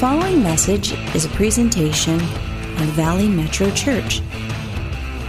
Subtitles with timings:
[0.00, 4.22] following message is a presentation of Valley Metro Church,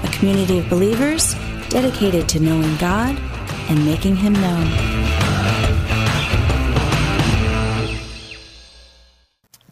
[0.01, 1.33] a community of believers
[1.67, 3.19] dedicated to knowing God
[3.69, 4.65] and making Him known.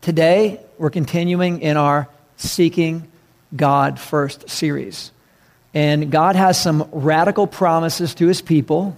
[0.02, 3.08] Today, we're continuing in our Seeking
[3.56, 5.14] God First series.
[5.74, 8.98] And God has some radical promises to His people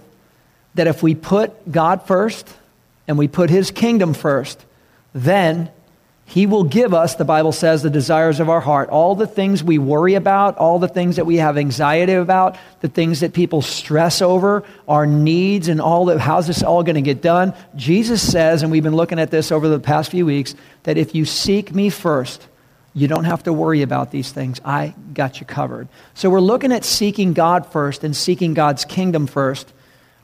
[0.74, 2.52] that if we put God first
[3.06, 4.58] and we put His kingdom first,
[5.14, 5.70] then
[6.32, 8.88] he will give us, the Bible says, the desires of our heart.
[8.88, 12.88] All the things we worry about, all the things that we have anxiety about, the
[12.88, 17.02] things that people stress over, our needs, and all that, how's this all going to
[17.02, 17.52] get done?
[17.76, 20.54] Jesus says, and we've been looking at this over the past few weeks,
[20.84, 22.48] that if you seek me first,
[22.94, 24.58] you don't have to worry about these things.
[24.64, 25.86] I got you covered.
[26.14, 29.70] So we're looking at seeking God first and seeking God's kingdom first.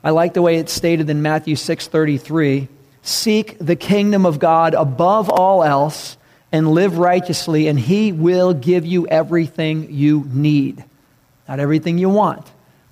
[0.03, 2.67] I like the way it's stated in Matthew 6:33
[3.09, 6.15] Seek the kingdom of God above all else
[6.51, 10.85] and live righteously, and He will give you everything you need.
[11.47, 12.45] Not everything you want,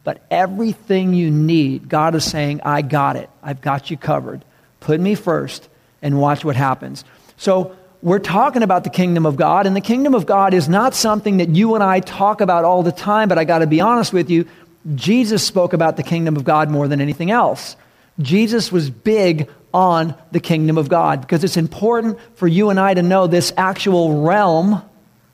[0.04, 1.88] but everything you need.
[1.88, 3.30] God is saying, I got it.
[3.44, 4.44] I've got you covered.
[4.80, 5.70] Put me first
[6.02, 7.06] and watch what happens.
[7.38, 10.96] So, we're talking about the kingdom of God, and the kingdom of God is not
[10.96, 13.82] something that you and I talk about all the time, but I got to be
[13.82, 14.48] honest with you.
[14.96, 17.76] Jesus spoke about the kingdom of God more than anything else.
[18.20, 19.48] Jesus was big
[19.78, 23.54] on the kingdom of God because it's important for you and I to know this
[23.56, 24.82] actual realm,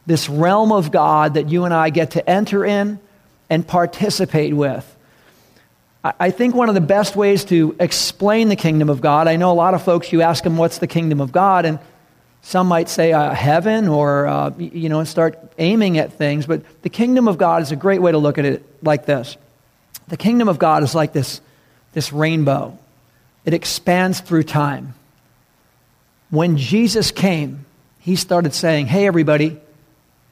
[0.05, 2.99] this realm of God that you and I get to enter in
[3.49, 4.85] and participate with.
[6.03, 9.49] I think one of the best ways to explain the kingdom of God, I know
[9.49, 11.63] a lot of folks, you ask them, what's the kingdom of God?
[11.63, 11.79] And
[12.41, 16.45] some might say uh, heaven or, uh, you know, and start aiming at things.
[16.45, 19.37] But the kingdom of God is a great way to look at it like this.
[20.09, 21.39] The kingdom of God is like this,
[21.93, 22.77] this rainbow
[23.45, 24.93] it expands through time.
[26.29, 27.65] When Jesus came,
[27.99, 29.49] he started saying, Hey, everybody,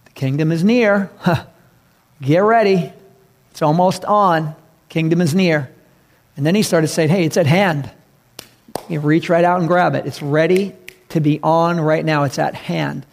[0.06, 1.10] the kingdom is near.
[2.22, 2.92] Get ready.
[3.52, 4.55] It's almost on.
[4.89, 5.72] Kingdom is near.
[6.38, 7.89] And then he started saying, Hey, it's at hand.
[8.89, 10.05] You reach right out and grab it.
[10.05, 10.76] It's ready
[11.10, 12.23] to be on right now.
[12.23, 13.05] It's at hand.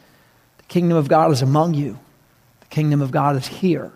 [0.58, 1.98] The kingdom of God is among you,
[2.60, 3.92] the kingdom of God is here.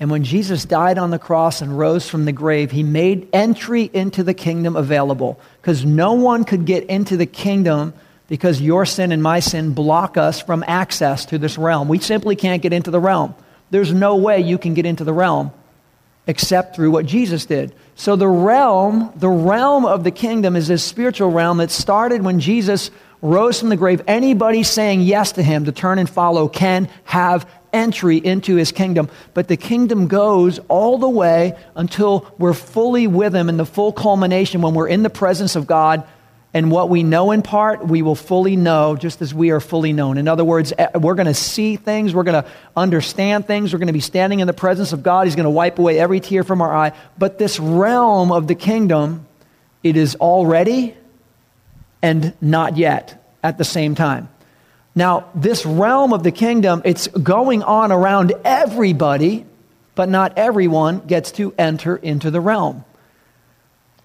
[0.00, 3.90] And when Jesus died on the cross and rose from the grave, he made entry
[3.92, 7.92] into the kingdom available because no one could get into the kingdom
[8.26, 11.86] because your sin and my sin block us from access to this realm.
[11.86, 13.34] We simply can't get into the realm.
[13.70, 15.52] There's no way you can get into the realm
[16.26, 17.74] except through what Jesus did.
[17.94, 22.40] So the realm, the realm of the kingdom is this spiritual realm that started when
[22.40, 22.90] Jesus
[23.20, 24.00] rose from the grave.
[24.06, 29.08] Anybody saying yes to him to turn and follow can have entry into his kingdom.
[29.34, 33.92] But the kingdom goes all the way until we're fully with him in the full
[33.92, 36.06] culmination when we're in the presence of God.
[36.52, 39.92] And what we know in part, we will fully know just as we are fully
[39.92, 40.18] known.
[40.18, 43.78] In other words, eh, we're going to see things, we're going to understand things, we're
[43.78, 45.26] going to be standing in the presence of God.
[45.26, 46.92] He's going to wipe away every tear from our eye.
[47.18, 49.28] But this realm of the kingdom,
[49.84, 50.96] it is already
[52.02, 54.28] and not yet at the same time.
[55.00, 59.46] Now, this realm of the kingdom, it's going on around everybody,
[59.94, 62.84] but not everyone gets to enter into the realm.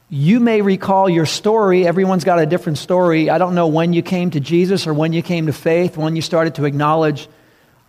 [0.08, 1.86] You may recall your story.
[1.86, 3.30] Everyone's got a different story.
[3.30, 6.16] I don't know when you came to Jesus or when you came to faith, when
[6.16, 7.28] you started to acknowledge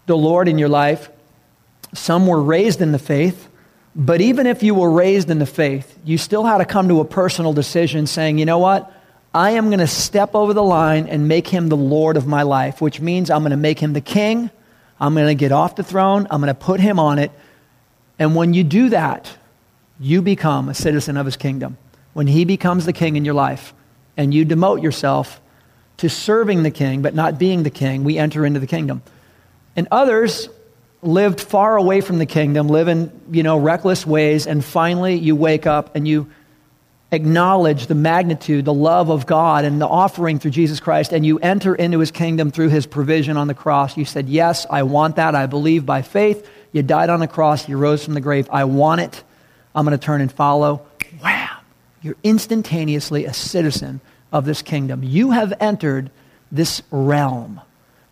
[0.06, 1.08] the Lord in your life.
[1.94, 3.48] Some were raised in the faith,
[3.94, 6.98] but even if you were raised in the faith, you still had to come to
[6.98, 8.92] a personal decision saying, you know what?
[9.36, 12.40] I am going to step over the line and make him the Lord of my
[12.40, 14.50] life, which means I'm going to make him the king.
[14.98, 16.26] I'm going to get off the throne.
[16.30, 17.30] I'm going to put him on it.
[18.18, 19.30] And when you do that,
[20.00, 21.76] you become a citizen of his kingdom.
[22.14, 23.74] When he becomes the king in your life
[24.16, 25.38] and you demote yourself
[25.98, 29.02] to serving the king but not being the king, we enter into the kingdom.
[29.76, 30.48] And others
[31.02, 35.36] lived far away from the kingdom, live in, you know, reckless ways, and finally you
[35.36, 36.26] wake up and you
[37.12, 41.38] acknowledge the magnitude, the love of God and the offering through Jesus Christ, and you
[41.38, 43.96] enter into his kingdom through his provision on the cross.
[43.96, 45.34] You said, Yes, I want that.
[45.34, 46.48] I believe by faith.
[46.72, 47.68] You died on the cross.
[47.68, 48.48] You rose from the grave.
[48.50, 49.22] I want it.
[49.74, 50.86] I'm going to turn and follow.
[51.22, 51.48] Wham!
[52.02, 54.00] You're instantaneously a citizen
[54.32, 55.02] of this kingdom.
[55.02, 56.10] You have entered
[56.52, 57.60] this realm.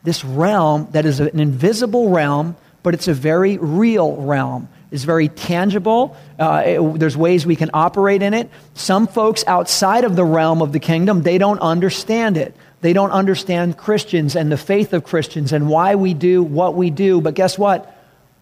[0.03, 5.29] This realm that is an invisible realm, but it's a very real realm is very
[5.29, 6.17] tangible.
[6.39, 8.49] Uh, it, there's ways we can operate in it.
[8.75, 12.55] Some folks outside of the realm of the kingdom, they don't understand it.
[12.81, 16.91] They don't understand Christians and the faith of Christians and why we do what we
[16.91, 17.21] do.
[17.21, 17.93] But guess what?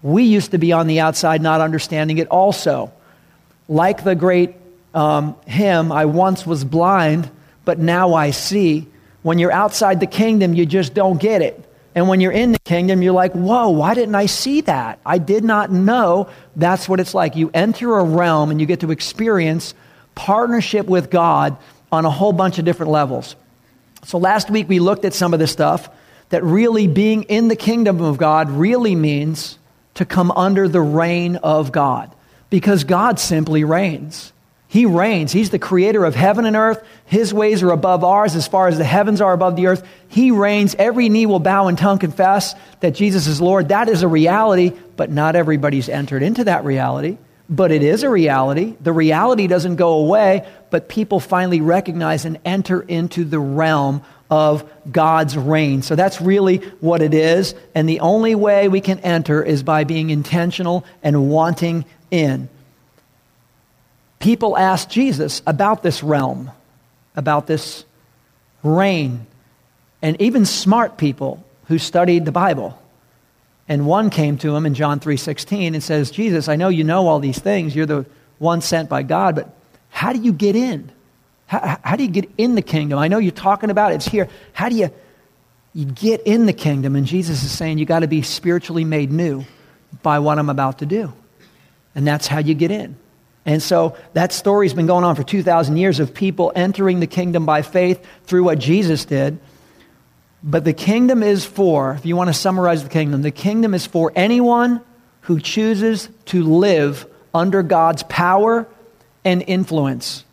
[0.02, 2.92] We used to be on the outside not understanding it also.
[3.66, 4.54] Like the great
[4.92, 7.30] um, hymn, I once was blind,
[7.64, 8.88] but now I see.
[9.22, 11.71] When you're outside the kingdom, you just don't get it.
[11.94, 14.98] And when you're in the kingdom, you're like, whoa, why didn't I see that?
[15.04, 17.36] I did not know that's what it's like.
[17.36, 19.74] You enter a realm and you get to experience
[20.14, 21.56] partnership with God
[21.90, 23.36] on a whole bunch of different levels.
[24.04, 25.90] So last week we looked at some of this stuff
[26.30, 29.58] that really being in the kingdom of God really means
[29.94, 32.10] to come under the reign of God
[32.48, 34.32] because God simply reigns.
[34.72, 35.32] He reigns.
[35.32, 36.82] He's the creator of heaven and earth.
[37.04, 39.86] His ways are above ours as far as the heavens are above the earth.
[40.08, 40.74] He reigns.
[40.78, 43.68] Every knee will bow and tongue confess that Jesus is Lord.
[43.68, 47.18] That is a reality, but not everybody's entered into that reality.
[47.50, 48.74] But it is a reality.
[48.80, 54.64] The reality doesn't go away, but people finally recognize and enter into the realm of
[54.90, 55.82] God's reign.
[55.82, 57.54] So that's really what it is.
[57.74, 62.48] And the only way we can enter is by being intentional and wanting in
[64.22, 66.50] people asked Jesus about this realm,
[67.16, 67.84] about this
[68.62, 69.26] reign,
[70.00, 72.78] and even smart people who studied the Bible.
[73.68, 77.08] And one came to him in John 3:16 and says, "Jesus, I know you know
[77.08, 77.74] all these things.
[77.74, 78.06] You're the
[78.38, 79.52] one sent by God, but
[79.90, 80.90] how do you get in?
[81.46, 82.98] How, how do you get in the kingdom?
[83.00, 83.96] I know you're talking about it.
[83.96, 84.28] It's here.
[84.52, 84.90] How do you
[85.74, 89.10] you get in the kingdom?" And Jesus is saying, "You got to be spiritually made
[89.10, 89.44] new
[90.02, 91.12] by what I'm about to do."
[91.94, 92.96] And that's how you get in.
[93.44, 97.44] And so that story's been going on for 2,000 years of people entering the kingdom
[97.44, 99.38] by faith through what Jesus did.
[100.44, 103.86] But the kingdom is for, if you want to summarize the kingdom, the kingdom is
[103.86, 104.80] for anyone
[105.22, 108.68] who chooses to live under God's power
[109.24, 110.24] and influence.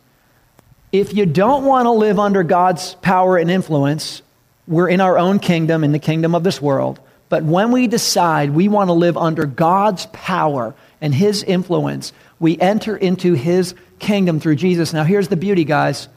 [0.92, 4.22] If you don't want to live under God's power and influence,
[4.66, 6.98] we're in our own kingdom, in the kingdom of this world.
[7.28, 12.58] But when we decide we want to live under God's power and His influence, we
[12.58, 14.92] enter into his kingdom through Jesus.
[14.92, 16.08] Now, here's the beauty, guys.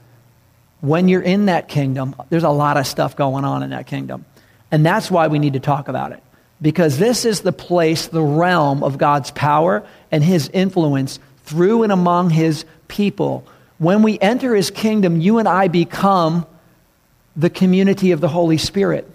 [0.79, 4.25] When you're in that kingdom, there's a lot of stuff going on in that kingdom.
[4.71, 6.23] And that's why we need to talk about it.
[6.61, 11.91] Because this is the place, the realm of God's power and his influence through and
[11.91, 13.45] among his people.
[13.77, 16.45] When we enter his kingdom, you and I become
[17.35, 19.09] the community of the Holy Spirit.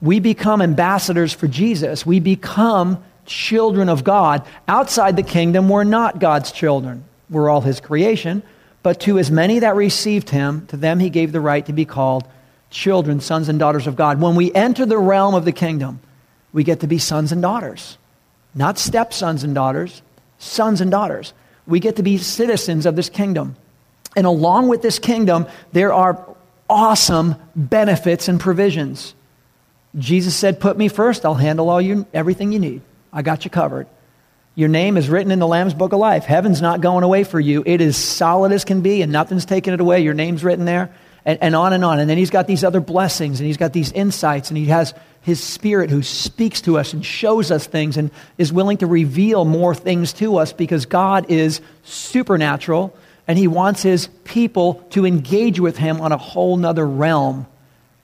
[0.00, 2.06] We become ambassadors for Jesus.
[2.06, 4.46] We become children of God.
[4.68, 7.04] Outside the kingdom, we're not God's children.
[7.30, 8.42] We're all his creation.
[8.82, 11.84] But to as many that received him, to them he gave the right to be
[11.84, 12.28] called
[12.70, 14.20] children, sons and daughters of God.
[14.20, 16.00] When we enter the realm of the kingdom,
[16.52, 17.96] we get to be sons and daughters.
[18.54, 20.02] Not stepsons and daughters,
[20.38, 21.32] sons and daughters.
[21.66, 23.56] We get to be citizens of this kingdom.
[24.16, 26.36] And along with this kingdom, there are
[26.68, 29.14] awesome benefits and provisions.
[29.96, 32.82] Jesus said, Put me first, I'll handle all you, everything you need.
[33.14, 33.86] I got you covered.
[34.56, 36.24] Your name is written in the Lamb's Book of Life.
[36.24, 37.62] Heaven's not going away for you.
[37.64, 40.00] It is solid as can be, and nothing's taking it away.
[40.02, 40.92] Your name's written there,
[41.24, 41.98] and, and on and on.
[41.98, 44.92] And then he's got these other blessings, and he's got these insights, and he has
[45.22, 49.46] his spirit who speaks to us and shows us things and is willing to reveal
[49.46, 52.94] more things to us because God is supernatural,
[53.26, 57.46] and he wants his people to engage with him on a whole nother realm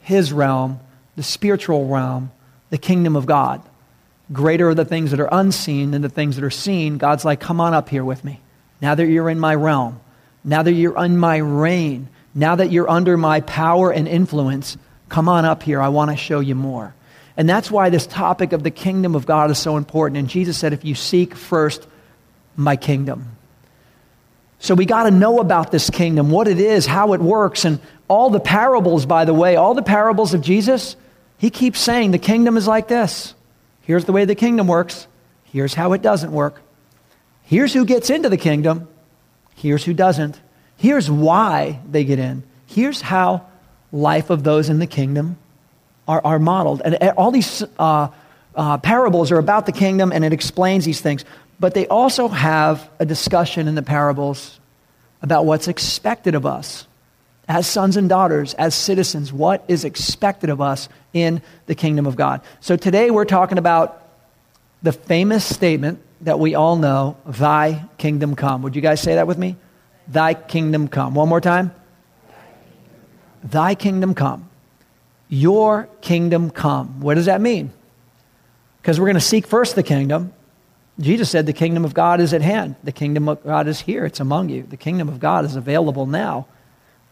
[0.00, 0.80] his realm,
[1.16, 2.32] the spiritual realm,
[2.70, 3.62] the kingdom of God.
[4.32, 6.98] Greater are the things that are unseen than the things that are seen.
[6.98, 8.40] God's like, come on up here with me.
[8.80, 10.00] Now that you're in my realm,
[10.44, 14.76] now that you're in my reign, now that you're under my power and influence,
[15.08, 15.80] come on up here.
[15.80, 16.94] I want to show you more.
[17.36, 20.18] And that's why this topic of the kingdom of God is so important.
[20.18, 21.86] And Jesus said, if you seek first
[22.56, 23.36] my kingdom.
[24.58, 27.80] So we got to know about this kingdom, what it is, how it works, and
[28.08, 30.96] all the parables, by the way, all the parables of Jesus,
[31.38, 33.34] he keeps saying the kingdom is like this.
[33.90, 35.08] Here's the way the kingdom works.
[35.42, 36.62] Here's how it doesn't work.
[37.42, 38.86] Here's who gets into the kingdom.
[39.56, 40.40] Here's who doesn't.
[40.76, 42.44] Here's why they get in.
[42.66, 43.46] Here's how
[43.90, 45.38] life of those in the kingdom
[46.06, 46.82] are, are modeled.
[46.84, 48.10] And all these uh,
[48.54, 51.24] uh, parables are about the kingdom and it explains these things.
[51.58, 54.60] But they also have a discussion in the parables
[55.20, 56.86] about what's expected of us
[57.48, 62.16] as sons and daughters, as citizens, what is expected of us in the kingdom of
[62.16, 62.40] God.
[62.60, 64.02] So today we're talking about
[64.82, 68.62] the famous statement that we all know, Thy kingdom come.
[68.62, 69.56] Would you guys say that with me?
[70.08, 71.14] Thy kingdom come.
[71.14, 71.72] One more time.
[73.42, 74.48] Thy kingdom come.
[75.28, 77.00] Your kingdom come.
[77.00, 77.72] What does that mean?
[78.82, 80.32] Because we're going to seek first the kingdom.
[80.98, 82.76] Jesus said the kingdom of God is at hand.
[82.82, 84.04] The kingdom of God is here.
[84.04, 84.64] It's among you.
[84.64, 86.46] The kingdom of God is available now.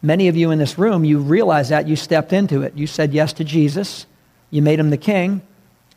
[0.01, 2.75] Many of you in this room, you realize that you stepped into it.
[2.75, 4.05] You said yes to Jesus,
[4.49, 5.41] you made him the king,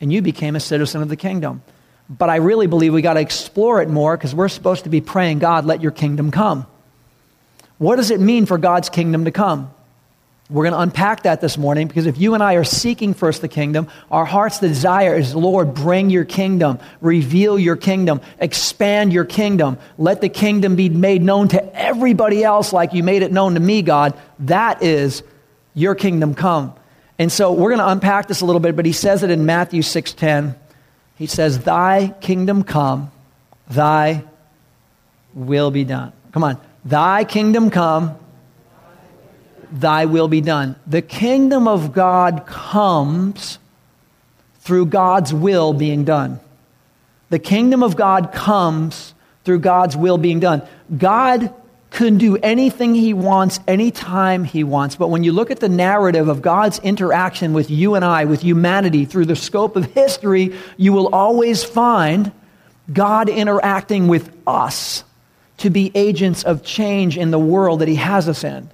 [0.01, 1.61] and you became a citizen of the kingdom.
[2.09, 4.99] But I really believe we got to explore it more because we're supposed to be
[4.99, 6.67] praying, God, let your kingdom come.
[7.77, 9.73] What does it mean for God's kingdom to come?
[10.53, 13.41] We're going to unpack that this morning because if you and I are seeking first
[13.41, 19.25] the kingdom, our heart's desire is, Lord, bring your kingdom, reveal your kingdom, expand your
[19.25, 19.79] kingdom.
[19.97, 23.59] Let the kingdom be made known to everybody else like you made it known to
[23.59, 24.13] me, God.
[24.41, 25.23] That is
[25.73, 26.75] your kingdom come.
[27.17, 29.47] And so we're going to unpack this a little bit, but he says it in
[29.47, 30.53] Matthew 6:10.
[31.15, 33.09] He says, "Thy kingdom come,
[33.71, 34.23] thy
[35.33, 36.57] will be done." Come on.
[36.85, 38.17] Thy kingdom come,
[39.73, 40.75] thy will be done.
[40.85, 43.59] The kingdom of God comes
[44.59, 46.39] through God's will being done.
[47.29, 49.13] The kingdom of God comes
[49.43, 50.61] through God's will being done.
[50.95, 51.53] God
[51.89, 54.95] can do anything he wants anytime he wants.
[54.95, 58.41] But when you look at the narrative of God's interaction with you and I, with
[58.41, 62.31] humanity, through the scope of history, you will always find
[62.91, 65.03] God interacting with us
[65.57, 68.69] to be agents of change in the world that he has us in.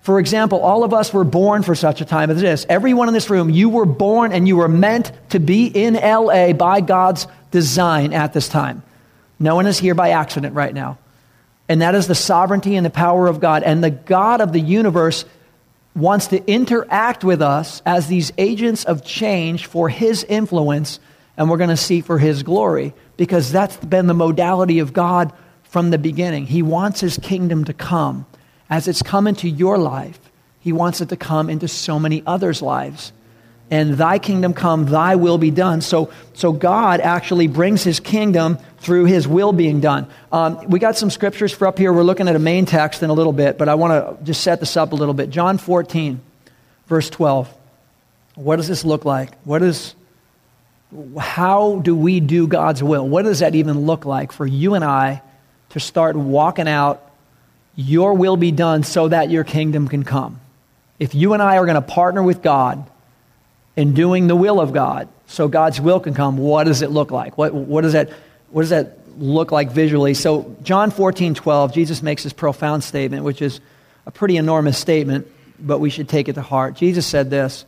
[0.00, 2.64] For example, all of us were born for such a time as this.
[2.68, 6.52] Everyone in this room, you were born and you were meant to be in LA
[6.52, 8.82] by God's design at this time.
[9.38, 10.98] No one is here by accident right now.
[11.68, 13.62] And that is the sovereignty and the power of God.
[13.62, 15.24] And the God of the universe
[15.94, 20.98] wants to interact with us as these agents of change for his influence,
[21.36, 25.32] and we're going to see for his glory, because that's been the modality of God
[25.64, 26.46] from the beginning.
[26.46, 28.26] He wants his kingdom to come
[28.70, 30.18] as it's come into your life,
[30.60, 33.12] He wants it to come into so many others' lives.
[33.70, 35.80] And thy kingdom come, thy will be done.
[35.80, 40.08] So, so God actually brings his kingdom through his will being done.
[40.32, 41.92] Um, we got some scriptures for up here.
[41.92, 44.42] We're looking at a main text in a little bit, but I want to just
[44.42, 45.30] set this up a little bit.
[45.30, 46.20] John 14,
[46.88, 47.48] verse 12.
[48.34, 49.38] What does this look like?
[49.44, 49.94] What is,
[51.16, 53.08] how do we do God's will?
[53.08, 55.22] What does that even look like for you and I
[55.70, 57.08] to start walking out
[57.80, 60.40] your will be done so that your kingdom can come.
[60.98, 62.88] If you and I are going to partner with God
[63.74, 67.10] in doing the will of God so God's will can come, what does it look
[67.10, 67.38] like?
[67.38, 68.10] What, what, does, that,
[68.50, 70.12] what does that look like visually?
[70.12, 73.60] So, John 14, 12, Jesus makes this profound statement, which is
[74.04, 75.26] a pretty enormous statement,
[75.58, 76.74] but we should take it to heart.
[76.74, 77.64] Jesus said this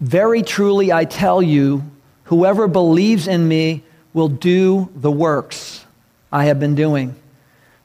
[0.00, 1.84] Very truly I tell you,
[2.24, 5.84] whoever believes in me will do the works
[6.30, 7.16] I have been doing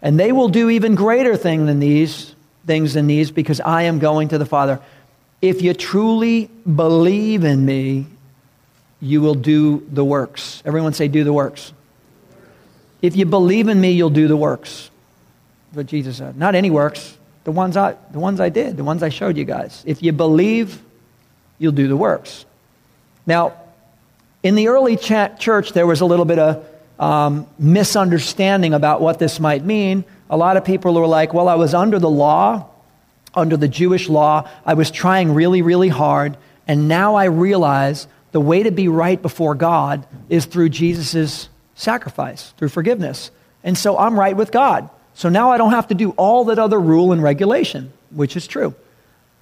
[0.01, 2.33] and they will do even greater thing than these,
[2.65, 4.79] things than these because I am going to the Father.
[5.41, 8.05] If you truly believe in me,
[9.01, 10.61] you will do the works.
[10.65, 11.73] Everyone say, do the works.
[13.01, 14.89] If you believe in me, you'll do the works.
[15.71, 16.35] What Jesus said.
[16.35, 19.45] Not any works, the ones I, the ones I did, the ones I showed you
[19.45, 19.83] guys.
[19.85, 20.81] If you believe,
[21.57, 22.45] you'll do the works.
[23.25, 23.53] Now,
[24.43, 26.65] in the early church, there was a little bit of
[26.99, 30.03] um, misunderstanding about what this might mean.
[30.29, 32.69] A lot of people were like, well, I was under the law,
[33.33, 34.47] under the Jewish law.
[34.65, 36.37] I was trying really, really hard.
[36.67, 42.51] And now I realize the way to be right before God is through Jesus' sacrifice,
[42.57, 43.31] through forgiveness.
[43.63, 44.89] And so I'm right with God.
[45.13, 48.45] So now I don't have to do all that other rule and regulation, which is
[48.45, 48.75] true.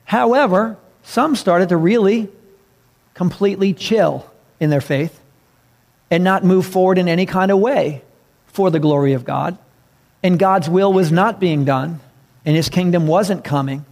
[0.06, 2.30] However, some started to really
[3.14, 5.20] completely chill in their faith
[6.10, 8.02] and not move forward in any kind of way
[8.48, 9.58] for the glory of God.
[10.24, 12.00] And God's will was not being done,
[12.46, 13.86] and his kingdom wasn't coming.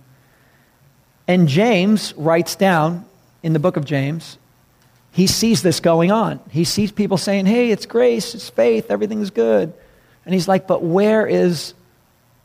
[1.27, 3.05] And James writes down
[3.43, 4.37] in the book of James,
[5.11, 6.39] he sees this going on.
[6.49, 9.73] He sees people saying, hey, it's grace, it's faith, everything's good.
[10.25, 11.73] And he's like, but where is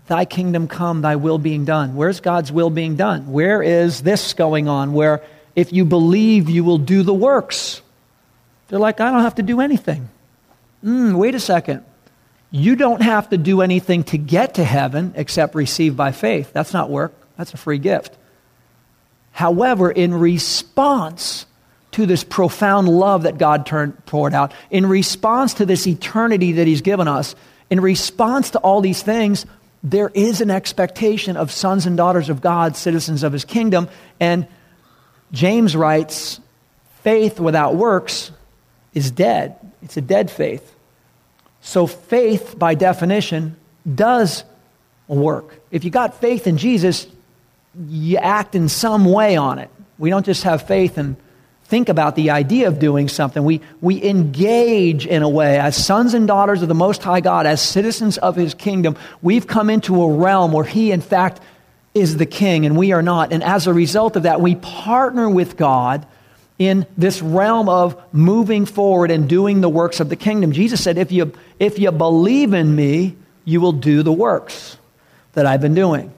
[0.06, 1.96] thy kingdom come, thy will being done?
[1.96, 3.32] Where's God's will being done?
[3.32, 5.22] Where is this going on where
[5.56, 7.82] if you believe, you will do the works?
[8.70, 10.08] They're like, I don't have to do anything.
[10.84, 11.84] Mm, wait a second.
[12.52, 16.52] You don't have to do anything to get to heaven except receive by faith.
[16.52, 18.16] That's not work, that's a free gift.
[19.32, 21.46] However, in response
[21.92, 26.66] to this profound love that God turned, poured out, in response to this eternity that
[26.66, 27.34] He's given us,
[27.70, 29.46] in response to all these things,
[29.82, 33.88] there is an expectation of sons and daughters of God, citizens of His kingdom.
[34.20, 34.46] And
[35.32, 36.40] James writes,
[37.02, 38.30] faith without works
[38.94, 39.56] is dead.
[39.82, 40.74] It's a dead faith.
[41.60, 43.56] So, faith, by definition,
[43.92, 44.44] does
[45.08, 45.60] work.
[45.70, 47.06] If you got faith in Jesus,
[47.88, 49.70] you act in some way on it.
[49.98, 51.16] We don't just have faith and
[51.64, 53.44] think about the idea of doing something.
[53.44, 55.58] We, we engage in a way.
[55.58, 59.46] As sons and daughters of the Most High God, as citizens of His kingdom, we've
[59.46, 61.40] come into a realm where He, in fact,
[61.94, 63.32] is the king and we are not.
[63.32, 66.06] And as a result of that, we partner with God
[66.60, 70.52] in this realm of moving forward and doing the works of the kingdom.
[70.52, 74.76] Jesus said, if you, if you believe in me, you will do the works
[75.32, 76.12] that I've been doing.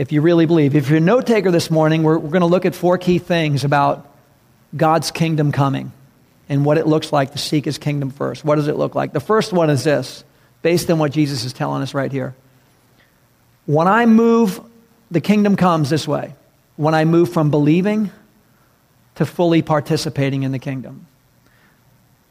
[0.00, 0.74] if you really believe.
[0.74, 3.18] If you're a note taker this morning, we're, we're going to look at four key
[3.18, 4.08] things about
[4.74, 5.92] God's kingdom coming
[6.48, 8.42] and what it looks like to seek his kingdom first.
[8.42, 9.12] What does it look like?
[9.12, 10.24] The first one is this,
[10.62, 12.34] based on what Jesus is telling us right here.
[13.66, 14.60] When I move,
[15.10, 16.34] the kingdom comes this way.
[16.76, 18.10] When I move from believing
[19.20, 21.06] to fully participating in the kingdom.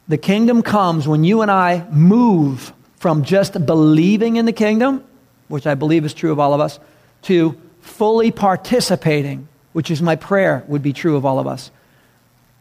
[0.08, 5.04] The kingdom comes when you and I move from just believing in the kingdom,
[5.46, 6.80] which I believe is true of all of us,
[7.22, 11.70] to fully participating, which is my prayer, would be true of all of us.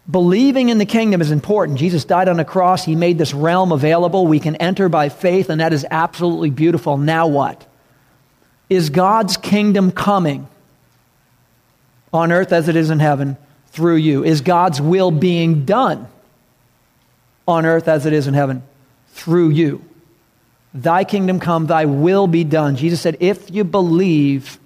[0.07, 1.79] Believing in the kingdom is important.
[1.79, 2.85] Jesus died on the cross.
[2.85, 4.27] He made this realm available.
[4.27, 6.97] We can enter by faith, and that is absolutely beautiful.
[6.97, 7.65] Now what?
[8.69, 10.47] Is God's kingdom coming
[12.13, 13.35] on earth as it is in heaven
[13.71, 14.23] through you?
[14.23, 16.07] Is God's will being done
[17.47, 18.63] on earth as it is in heaven
[19.09, 19.83] through you?
[20.73, 22.75] Thy kingdom come, thy will be done.
[22.75, 24.59] Jesus said, if you believe,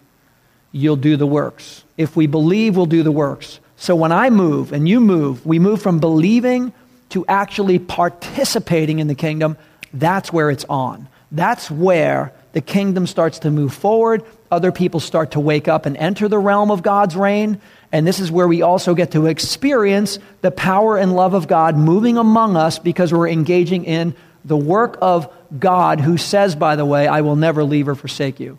[0.71, 1.83] you'll do the works.
[1.97, 3.59] If we believe, we'll do the works.
[3.77, 6.73] So when I move and you move, we move from believing
[7.09, 9.57] to actually participating in the kingdom.
[9.93, 11.07] That's where it's on.
[11.31, 14.23] That's where the kingdom starts to move forward.
[14.51, 17.61] Other people start to wake up and enter the realm of God's reign.
[17.93, 21.77] And this is where we also get to experience the power and love of God
[21.77, 26.85] moving among us because we're engaging in the work of God, who says, by the
[26.85, 28.57] way, I will never leave or forsake you.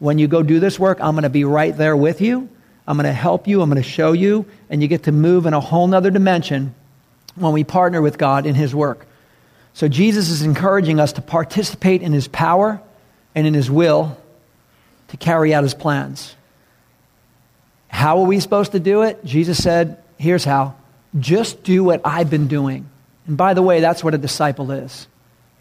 [0.00, 2.46] When you go do this work, I'm going to be right there with you.
[2.86, 3.62] I'm going to help you.
[3.62, 4.44] I'm going to show you.
[4.68, 6.74] And you get to move in a whole nother dimension
[7.36, 9.06] when we partner with God in His work.
[9.72, 12.82] So Jesus is encouraging us to participate in His power
[13.34, 14.18] and in His will
[15.08, 16.36] to carry out His plans.
[17.94, 19.24] How are we supposed to do it?
[19.24, 20.74] Jesus said, here's how
[21.16, 22.90] just do what I've been doing.
[23.28, 25.06] And by the way, that's what a disciple is.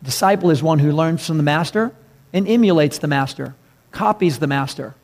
[0.01, 1.91] A Disciple is one who learns from the master
[2.33, 3.53] and emulates the master,
[3.91, 4.95] copies the master.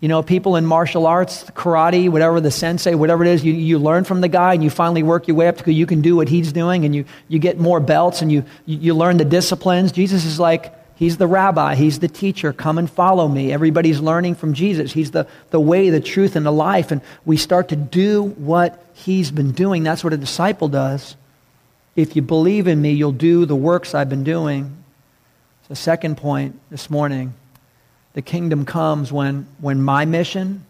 [0.00, 3.78] You know, people in martial arts, karate, whatever the sensei, whatever it is, you, you
[3.78, 6.16] learn from the guy and you finally work your way up to you can do
[6.16, 9.92] what he's doing and you, you get more belts and you, you learn the disciplines.
[9.92, 12.52] Jesus is like, he's the rabbi, he's the teacher.
[12.52, 13.52] Come and follow me.
[13.52, 14.92] Everybody's learning from Jesus.
[14.92, 16.92] He's the, the way, the truth, and the life.
[16.92, 19.82] And we start to do what he's been doing.
[19.82, 21.16] That's what a disciple does.
[21.96, 24.76] If you believe in me, you'll do the works I've been doing.
[25.68, 27.34] The second point this morning
[28.12, 30.66] the kingdom comes when, when my mission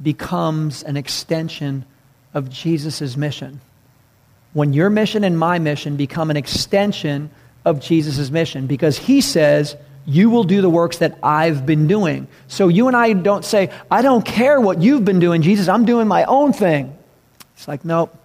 [0.00, 1.84] becomes an extension
[2.32, 3.60] of Jesus' mission.
[4.52, 7.30] When your mission and my mission become an extension
[7.64, 12.26] of Jesus' mission, because he says, You will do the works that I've been doing.
[12.48, 15.84] So you and I don't say, I don't care what you've been doing, Jesus, I'm
[15.84, 16.96] doing my own thing.
[17.54, 18.16] It's like, nope,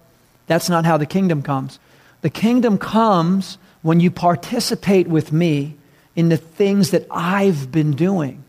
[0.48, 1.80] that's not how the kingdom comes.
[2.22, 5.76] The kingdom comes when you participate with me
[6.16, 8.44] in the things that I've been doing.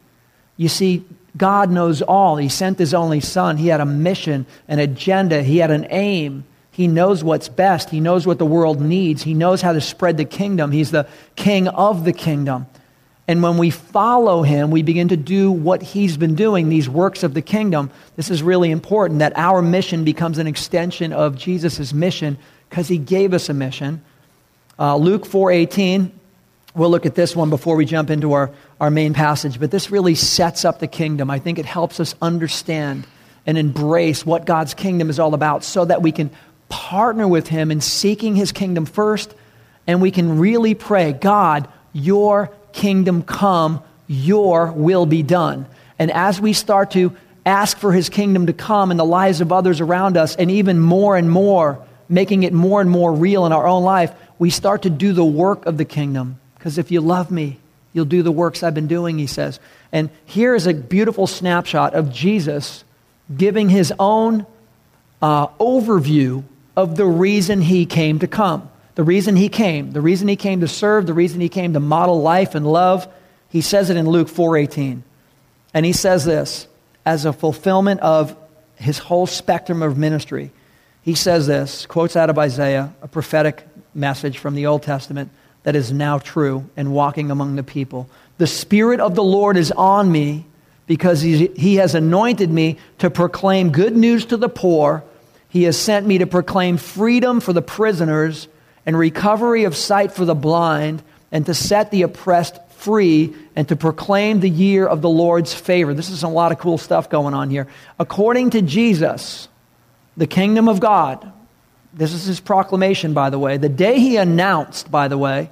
[0.57, 1.05] You see,
[1.37, 2.37] God knows all.
[2.37, 3.57] He sent His only Son.
[3.57, 6.45] He had a mission, an agenda, He had an aim.
[6.77, 7.89] He knows what's best.
[7.89, 9.23] He knows what the world needs.
[9.23, 10.73] He knows how to spread the kingdom.
[10.73, 12.67] He's the king of the kingdom.
[13.27, 17.23] And when we follow him, we begin to do what he's been doing, these works
[17.23, 17.91] of the kingdom.
[18.17, 22.37] This is really important that our mission becomes an extension of Jesus' mission
[22.69, 24.05] because he gave us a mission.
[24.79, 26.11] Uh, Luke 4.18,
[26.75, 28.51] we'll look at this one before we jump into our,
[28.83, 31.31] our main passage, but this really sets up the kingdom.
[31.31, 33.07] I think it helps us understand
[33.47, 36.31] and embrace what God's kingdom is all about so that we can
[36.69, 39.35] partner with him in seeking his kingdom first
[39.87, 45.67] and we can really pray, God, your kingdom come, your will be done.
[45.99, 49.53] And as we start to ask for his kingdom to come in the lives of
[49.53, 53.53] others around us, and even more and more, making it more and more real in
[53.53, 56.39] our own life, we start to do the work of the kingdom.
[56.59, 57.59] Because if you love me,
[57.93, 59.61] you'll do the works I've been doing, he says.
[59.93, 62.85] And here is a beautiful snapshot of Jesus
[63.35, 64.45] giving his own
[65.23, 66.45] uh, overview
[66.77, 68.71] of the reason he came to come.
[68.95, 71.81] The reason he came, the reason he came to serve, the reason he came to
[71.81, 73.09] model life and love.
[73.49, 75.03] He says it in Luke 4:18.
[75.75, 76.67] And he says this
[77.05, 78.37] as a fulfillment of
[78.77, 80.51] his whole spectrum of ministry.
[81.03, 85.31] He says this, quotes out of Isaiah, a prophetic message from the Old Testament
[85.63, 88.09] that is now true and walking among the people.
[88.39, 90.47] The Spirit of the Lord is on me
[90.87, 95.05] because he, he has anointed me to proclaim good news to the poor.
[95.57, 98.47] He has sent me to proclaim freedom for the prisoners
[98.85, 103.75] and recovery of sight for the blind and to set the oppressed free and to
[103.75, 105.95] proclaim the year of the Lord's favor.
[105.95, 107.69] This is a lot of cool stuff going on here.
[107.99, 109.49] According to Jesus,
[110.15, 111.33] the kingdom of God.
[111.95, 113.57] This is his proclamation, by the way.
[113.57, 115.51] The day he announced, by the way,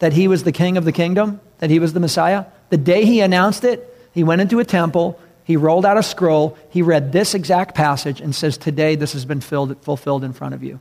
[0.00, 3.04] that he was the king of the kingdom, that he was the Messiah, the day
[3.04, 7.12] he announced it, he went into a temple he rolled out a scroll, he read
[7.12, 10.80] this exact passage, and says, Today this has been filled, fulfilled in front of you.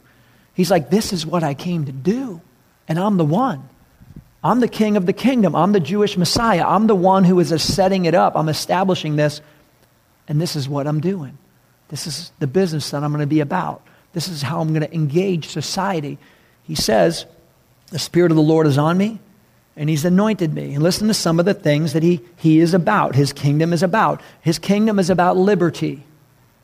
[0.53, 2.41] He's like, This is what I came to do,
[2.87, 3.69] and I'm the one.
[4.43, 5.55] I'm the king of the kingdom.
[5.55, 6.65] I'm the Jewish Messiah.
[6.65, 8.35] I'm the one who is setting it up.
[8.35, 9.41] I'm establishing this,
[10.27, 11.37] and this is what I'm doing.
[11.89, 13.81] This is the business that I'm going to be about.
[14.13, 16.17] This is how I'm going to engage society.
[16.63, 17.25] He says,
[17.91, 19.19] The Spirit of the Lord is on me
[19.75, 20.73] and he's anointed me.
[20.73, 23.83] And listen to some of the things that he, he is about, his kingdom is
[23.83, 24.21] about.
[24.41, 26.03] His kingdom is about liberty.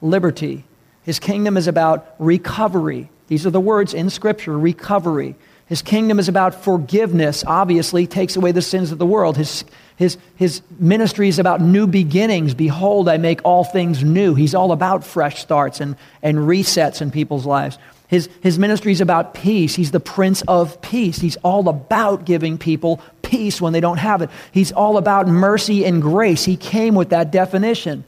[0.01, 0.63] Liberty.
[1.03, 3.09] His kingdom is about recovery.
[3.27, 5.35] These are the words in Scripture recovery.
[5.65, 9.37] His kingdom is about forgiveness, obviously, takes away the sins of the world.
[9.37, 9.63] His,
[9.97, 12.55] his, his ministry is about new beginnings.
[12.55, 14.33] Behold, I make all things new.
[14.33, 17.77] He's all about fresh starts and, and resets in people's lives.
[18.09, 19.75] His, his ministry is about peace.
[19.75, 21.19] He's the Prince of Peace.
[21.19, 24.31] He's all about giving people peace when they don't have it.
[24.51, 26.43] He's all about mercy and grace.
[26.43, 28.03] He came with that definition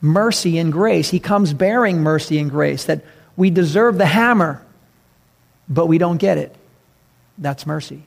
[0.00, 1.10] mercy and grace.
[1.10, 3.04] He comes bearing mercy and grace, that
[3.36, 4.60] we deserve the hammer,
[5.68, 6.54] but we don't get it.
[7.38, 8.02] That's mercy.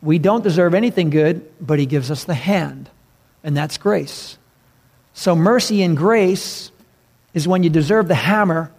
[0.00, 2.88] We don't deserve anything good, but He gives us the hand,
[3.44, 4.38] and that's grace.
[5.12, 6.70] So, mercy and grace
[7.34, 8.72] is when you deserve the hammer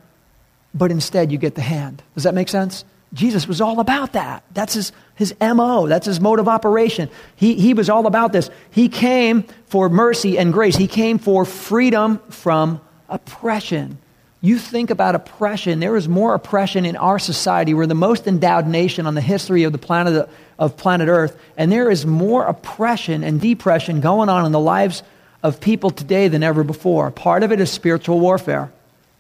[0.74, 2.04] but instead you get the hand.
[2.16, 2.86] Does that make sense?
[3.14, 4.44] Jesus was all about that.
[4.54, 5.88] That's his, his MO.
[5.88, 7.10] That's his mode of operation.
[7.36, 8.50] He, he was all about this.
[8.70, 10.76] He came for mercy and grace.
[10.76, 13.98] He came for freedom from oppression.
[14.42, 17.74] You think about oppression, there is more oppression in our society.
[17.74, 21.72] We're the most endowed nation on the history of the planet of planet Earth, and
[21.72, 25.04] there is more oppression and depression going on in the lives
[25.44, 27.12] of people today than ever before.
[27.12, 28.72] Part of it is spiritual warfare.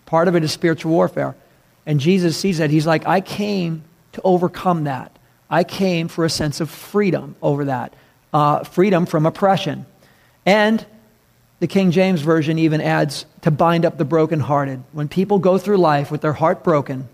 [0.10, 1.36] Part of it is spiritual warfare.
[1.86, 2.72] And Jesus sees that.
[2.72, 5.16] He's like, I came to overcome that.
[5.52, 7.94] I came for a sense of freedom over that,
[8.34, 9.86] uh, freedom from oppression.
[10.48, 10.84] And
[11.60, 14.82] the King James Version even adds to bind up the brokenhearted.
[14.94, 17.08] When people go through life with their heart broken,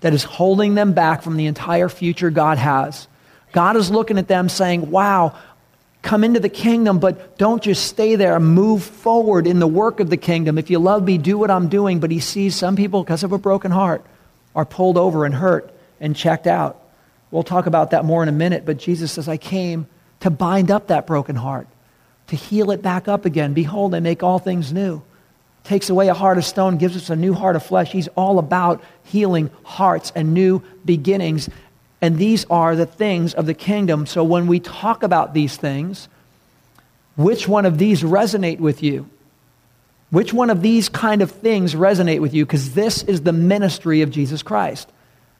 [0.00, 3.06] that is holding them back from the entire future God has.
[3.52, 5.36] God is looking at them saying, Wow,
[6.02, 8.40] Come into the kingdom, but don't just stay there.
[8.40, 10.56] Move forward in the work of the kingdom.
[10.56, 12.00] If you love me, do what I'm doing.
[12.00, 14.04] But he sees some people, because of a broken heart,
[14.54, 16.82] are pulled over and hurt and checked out.
[17.30, 19.86] We'll talk about that more in a minute, but Jesus says, I came
[20.20, 21.68] to bind up that broken heart,
[22.28, 23.54] to heal it back up again.
[23.54, 25.02] Behold, I make all things new.
[25.62, 27.92] Takes away a heart of stone, gives us a new heart of flesh.
[27.92, 31.48] He's all about healing hearts and new beginnings.
[32.02, 34.06] And these are the things of the kingdom.
[34.06, 36.08] So when we talk about these things,
[37.16, 39.08] which one of these resonate with you?
[40.10, 42.44] Which one of these kind of things resonate with you?
[42.44, 44.90] Because this is the ministry of Jesus Christ.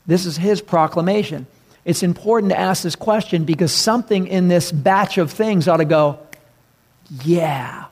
[0.07, 1.47] This is his proclamation.
[1.85, 5.85] It's important to ask this question because something in this batch of things ought to
[5.85, 6.19] go,
[7.25, 7.87] yeah,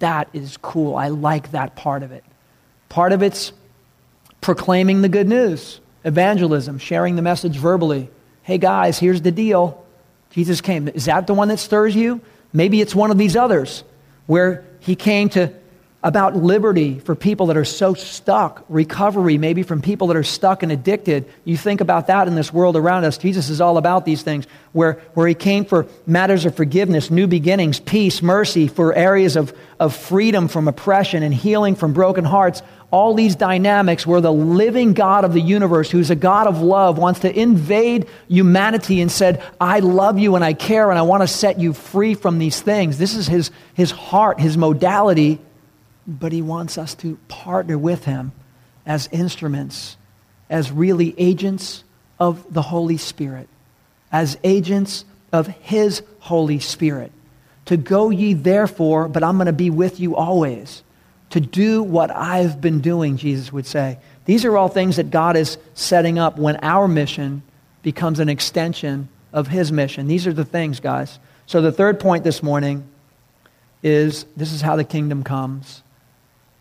[0.00, 0.96] that is cool.
[0.96, 2.24] I like that part of it.
[2.88, 3.52] Part of it's
[4.40, 8.08] proclaiming the good news evangelism, sharing the message verbally.
[8.42, 9.84] Hey guys, here's the deal.
[10.30, 10.88] Jesus came.
[10.88, 12.20] Is that the one that stirs you?
[12.52, 13.84] Maybe it's one of these others
[14.26, 15.52] where he came to
[16.02, 20.62] about liberty for people that are so stuck, recovery maybe from people that are stuck
[20.62, 21.28] and addicted.
[21.44, 23.18] You think about that in this world around us.
[23.18, 27.26] Jesus is all about these things, where, where he came for matters of forgiveness, new
[27.26, 32.62] beginnings, peace, mercy, for areas of, of freedom from oppression and healing from broken hearts.
[32.92, 36.96] All these dynamics where the living God of the universe, who's a God of love,
[36.96, 41.24] wants to invade humanity and said, I love you and I care and I want
[41.24, 42.98] to set you free from these things.
[42.98, 45.40] This is his, his heart, his modality
[46.08, 48.32] but he wants us to partner with him
[48.86, 49.98] as instruments,
[50.48, 51.84] as really agents
[52.18, 53.46] of the Holy Spirit,
[54.10, 57.12] as agents of his Holy Spirit.
[57.66, 60.82] To go ye therefore, but I'm going to be with you always.
[61.30, 63.98] To do what I've been doing, Jesus would say.
[64.24, 67.42] These are all things that God is setting up when our mission
[67.82, 70.08] becomes an extension of his mission.
[70.08, 71.18] These are the things, guys.
[71.44, 72.88] So the third point this morning
[73.82, 75.82] is this is how the kingdom comes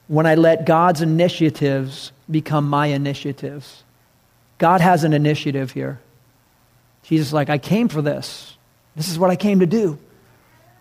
[0.08, 3.84] when I let God's initiatives become my initiatives.
[4.58, 6.00] God has an initiative here.
[7.04, 8.58] Jesus is like, I came for this.
[8.96, 9.98] This is what I came to do.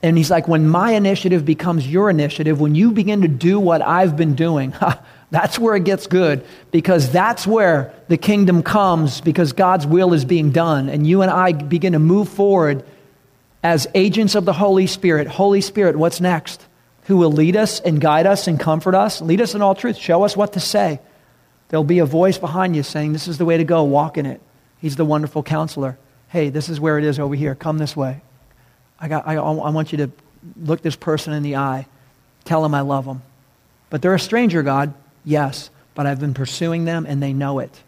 [0.03, 3.83] And he's like, when my initiative becomes your initiative, when you begin to do what
[3.83, 4.75] I've been doing,
[5.31, 10.25] that's where it gets good because that's where the kingdom comes because God's will is
[10.25, 10.89] being done.
[10.89, 12.85] And you and I begin to move forward
[13.63, 15.27] as agents of the Holy Spirit.
[15.27, 16.66] Holy Spirit, what's next?
[17.07, 19.97] Who will lead us and guide us and comfort us, lead us in all truth,
[19.97, 21.01] show us what to say.
[21.69, 24.27] There'll be a voice behind you saying, This is the way to go, walk in
[24.27, 24.41] it.
[24.79, 25.99] He's the wonderful counselor.
[26.29, 27.55] Hey, this is where it is over here.
[27.55, 28.21] Come this way.
[29.01, 30.11] I, got, I, I want you to
[30.57, 31.87] look this person in the eye
[32.47, 33.23] Tell them I love them.
[33.91, 34.95] But they're a stranger, God.
[35.25, 37.83] Yes, but I've been pursuing them and they know it.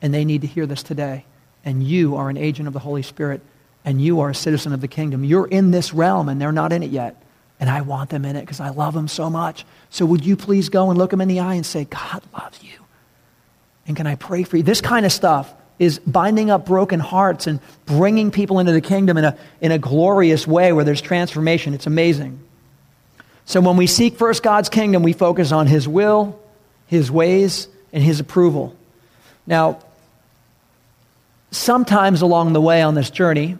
[0.00, 1.24] And they need to hear this today.
[1.64, 3.40] And you are an agent of the Holy Spirit
[3.84, 5.22] and you are a citizen of the kingdom.
[5.22, 7.22] You're in this realm and they're not in it yet.
[7.62, 9.64] And I want them in it because I love them so much.
[9.88, 12.60] So would you please go and look them in the eye and say, God loves
[12.60, 12.72] you.
[13.86, 14.64] And can I pray for you?
[14.64, 19.16] This kind of stuff is binding up broken hearts and bringing people into the kingdom
[19.16, 21.72] in a, in a glorious way where there's transformation.
[21.72, 22.40] It's amazing.
[23.44, 26.40] So when we seek first God's kingdom, we focus on His will,
[26.88, 28.74] His ways, and His approval.
[29.46, 29.78] Now,
[31.52, 33.56] sometimes along the way on this journey,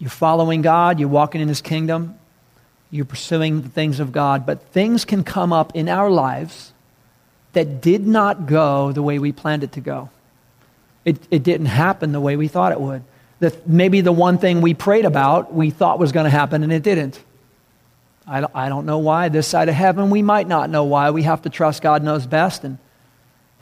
[0.00, 2.18] you're following God, you're walking in His kingdom,
[2.90, 6.72] you're pursuing the things of God, but things can come up in our lives
[7.52, 10.10] that did not go the way we planned it to go.
[11.04, 13.04] It, it didn't happen the way we thought it would.
[13.38, 16.72] The, maybe the one thing we prayed about we thought was going to happen and
[16.72, 17.22] it didn't.
[18.26, 19.28] I I don't know why.
[19.28, 21.10] This side of heaven, we might not know why.
[21.10, 22.64] We have to trust God knows best.
[22.64, 22.78] And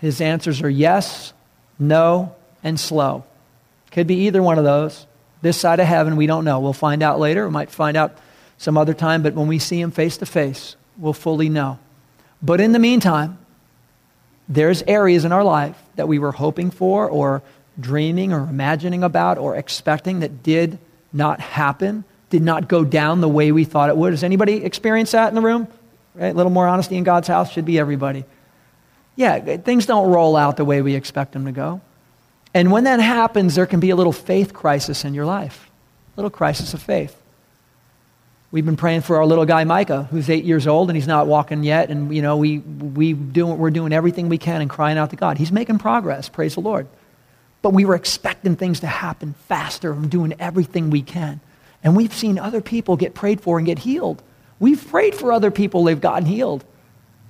[0.01, 1.33] his answers are yes,
[1.79, 3.24] no, and slow.
[3.92, 5.07] Could be either one of those.
[5.40, 6.61] This side of heaven, we don't know.
[6.61, 7.46] We'll find out later.
[7.46, 8.16] We might find out
[8.57, 11.79] some other time, but when we see him face to face, we'll fully know.
[12.42, 13.38] But in the meantime,
[14.48, 17.42] there's areas in our life that we were hoping for or
[17.79, 20.79] dreaming or imagining about or expecting that did
[21.12, 24.12] not happen, did not go down the way we thought it would.
[24.12, 25.68] Has anybody experienced that in the room?
[26.14, 26.29] Right?
[26.29, 28.24] A little more honesty in God's house should be everybody.
[29.14, 31.81] Yeah, things don't roll out the way we expect them to go.
[32.55, 35.71] And when that happens, there can be a little faith crisis in your life,
[36.17, 37.15] a little crisis of faith.
[38.51, 41.27] We've been praying for our little guy Micah, who's eight years old and he's not
[41.27, 41.91] walking yet.
[41.91, 45.17] And, you know, we, we do, we're doing everything we can and crying out to
[45.17, 45.37] God.
[45.37, 46.87] He's making progress, praise the Lord.
[47.61, 51.41] But we were expecting things to happen faster and doing everything we can.
[51.85, 54.23] And we've seen other people get prayed for and get healed.
[54.59, 56.65] We've prayed for other people, they've gotten healed.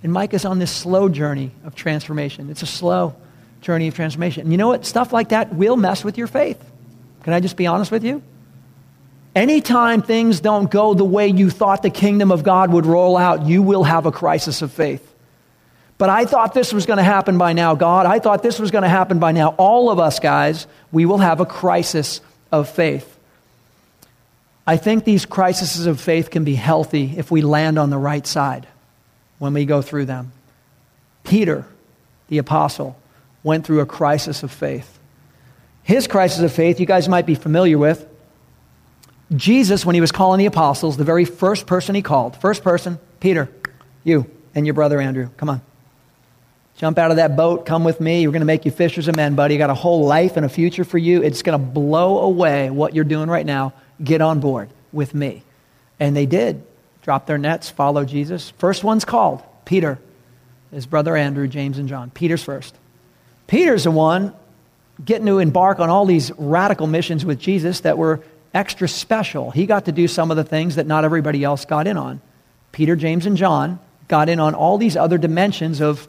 [0.03, 2.49] And Micah's on this slow journey of transformation.
[2.49, 3.17] It's a slow
[3.61, 4.43] journey of transformation.
[4.43, 4.87] And you know what?
[4.87, 6.63] Stuff like that will mess with your faith.
[7.23, 8.23] Can I just be honest with you?
[9.35, 13.47] Anytime things don't go the way you thought the kingdom of God would roll out,
[13.47, 15.05] you will have a crisis of faith.
[15.99, 18.07] But I thought this was going to happen by now, God.
[18.07, 19.51] I thought this was going to happen by now.
[19.59, 22.21] All of us, guys, we will have a crisis
[22.53, 23.17] of faith.
[24.67, 28.27] I think these crises of faith can be healthy if we land on the right
[28.27, 28.67] side
[29.39, 30.33] when we go through them.
[31.25, 31.65] Peter,
[32.29, 32.97] the apostle,
[33.43, 34.99] went through a crisis of faith.
[35.83, 38.07] His crisis of faith, you guys might be familiar with,
[39.35, 42.99] Jesus, when he was calling the apostles, the very first person he called, first person,
[43.21, 43.51] Peter,
[44.05, 45.61] you and your brother Andrew, come on.
[46.79, 48.27] Jump out of that boat, come with me.
[48.27, 49.55] We're going to make you fishers of men, buddy.
[49.55, 51.23] You got a whole life and a future for you.
[51.23, 53.73] It's going to blow away what you're doing right now.
[54.03, 55.43] Get on board with me.
[55.99, 56.65] And they did.
[57.03, 58.51] Drop their nets, follow Jesus.
[58.59, 59.99] First one's called Peter,
[60.71, 62.11] his brother Andrew, James, and John.
[62.11, 62.77] Peter's first.
[63.49, 64.35] Peter's the one
[65.05, 68.21] getting to embark on all these radical missions with Jesus that were
[68.55, 69.51] extra special.
[69.51, 72.21] He got to do some of the things that not everybody else got in on.
[72.73, 76.09] Peter, James, and John got in on all these other dimensions of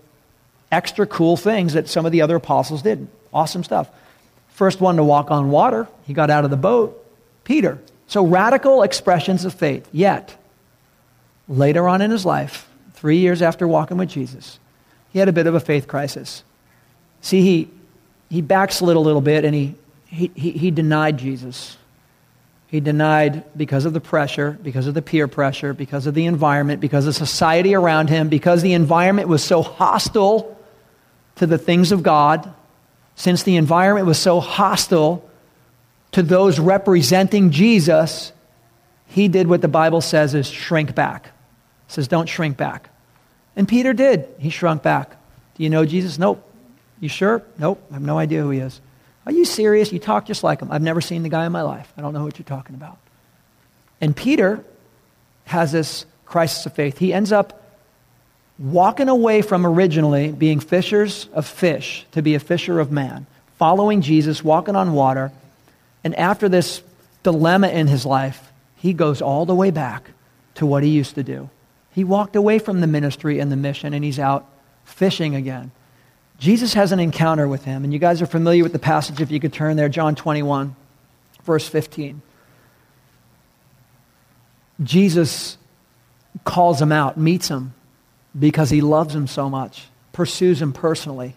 [0.72, 3.08] extra cool things that some of the other apostles did.
[3.34, 3.90] Awesome stuff.
[4.50, 7.06] First one to walk on water, he got out of the boat,
[7.44, 7.80] Peter.
[8.08, 9.88] So radical expressions of faith.
[9.92, 10.36] Yet,
[11.48, 14.60] later on in his life, three years after walking with Jesus,
[15.12, 16.44] he had a bit of a faith crisis.
[17.22, 17.70] See, he,
[18.30, 21.78] he backslid a little bit and he, he, he, denied Jesus.
[22.68, 26.82] He denied because of the pressure, because of the peer pressure, because of the environment,
[26.82, 30.58] because of society around him, because the environment was so hostile
[31.36, 32.54] to the things of God.
[33.16, 35.28] Since the environment was so hostile
[36.12, 38.32] to those representing Jesus,
[39.08, 41.28] he did what the Bible says is shrink back.
[41.88, 42.90] It says, don't shrink back.
[43.56, 44.28] And Peter did.
[44.40, 45.12] He shrunk back.
[45.56, 46.18] Do you know Jesus?
[46.18, 46.46] Nope.
[47.00, 47.44] You sure?
[47.58, 47.82] Nope.
[47.90, 48.80] I have no idea who he is.
[49.26, 49.92] Are you serious?
[49.92, 50.72] You talk just like him.
[50.72, 51.92] I've never seen the guy in my life.
[51.98, 52.98] I don't know what you're talking about.
[54.02, 54.64] And Peter
[55.46, 56.98] has this crisis of faith.
[56.98, 57.62] He ends up
[58.58, 63.26] walking away from originally being fishers of fish to be a fisher of man,
[63.58, 65.32] following Jesus, walking on water.
[66.04, 66.82] And after this
[67.24, 70.12] dilemma in his life, he goes all the way back
[70.56, 71.50] to what he used to do.
[71.92, 74.46] He walked away from the ministry and the mission, and he's out
[74.86, 75.72] fishing again.
[76.40, 77.84] Jesus has an encounter with him.
[77.84, 80.76] And you guys are familiar with the passage, if you could turn there, John 21,
[81.44, 82.22] verse 15.
[84.82, 85.58] Jesus
[86.46, 87.74] calls him out, meets him,
[88.38, 91.36] because he loves him so much, pursues him personally,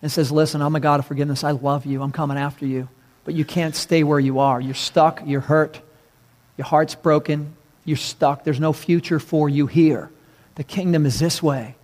[0.00, 1.44] and says, Listen, I'm a God of forgiveness.
[1.44, 2.02] I love you.
[2.02, 2.88] I'm coming after you.
[3.24, 4.60] But you can't stay where you are.
[4.60, 5.22] You're stuck.
[5.26, 5.80] You're hurt.
[6.56, 7.54] Your heart's broken.
[7.84, 8.44] You're stuck.
[8.44, 10.10] There's no future for you here.
[10.54, 11.76] The kingdom is this way.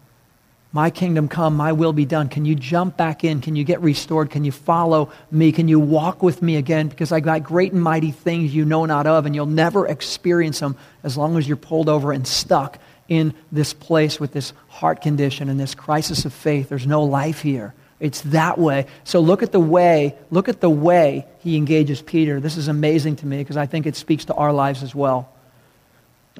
[0.70, 2.28] My kingdom come, my will be done.
[2.28, 3.40] Can you jump back in?
[3.40, 4.30] Can you get restored?
[4.30, 5.50] Can you follow me?
[5.50, 6.88] Can you walk with me again?
[6.88, 10.60] Because I got great and mighty things you know not of, and you'll never experience
[10.60, 12.78] them as long as you're pulled over and stuck
[13.08, 16.68] in this place with this heart condition and this crisis of faith.
[16.68, 17.72] There's no life here.
[17.98, 18.86] It's that way.
[19.04, 22.40] So look at the way, look at the way he engages Peter.
[22.40, 25.32] This is amazing to me because I think it speaks to our lives as well.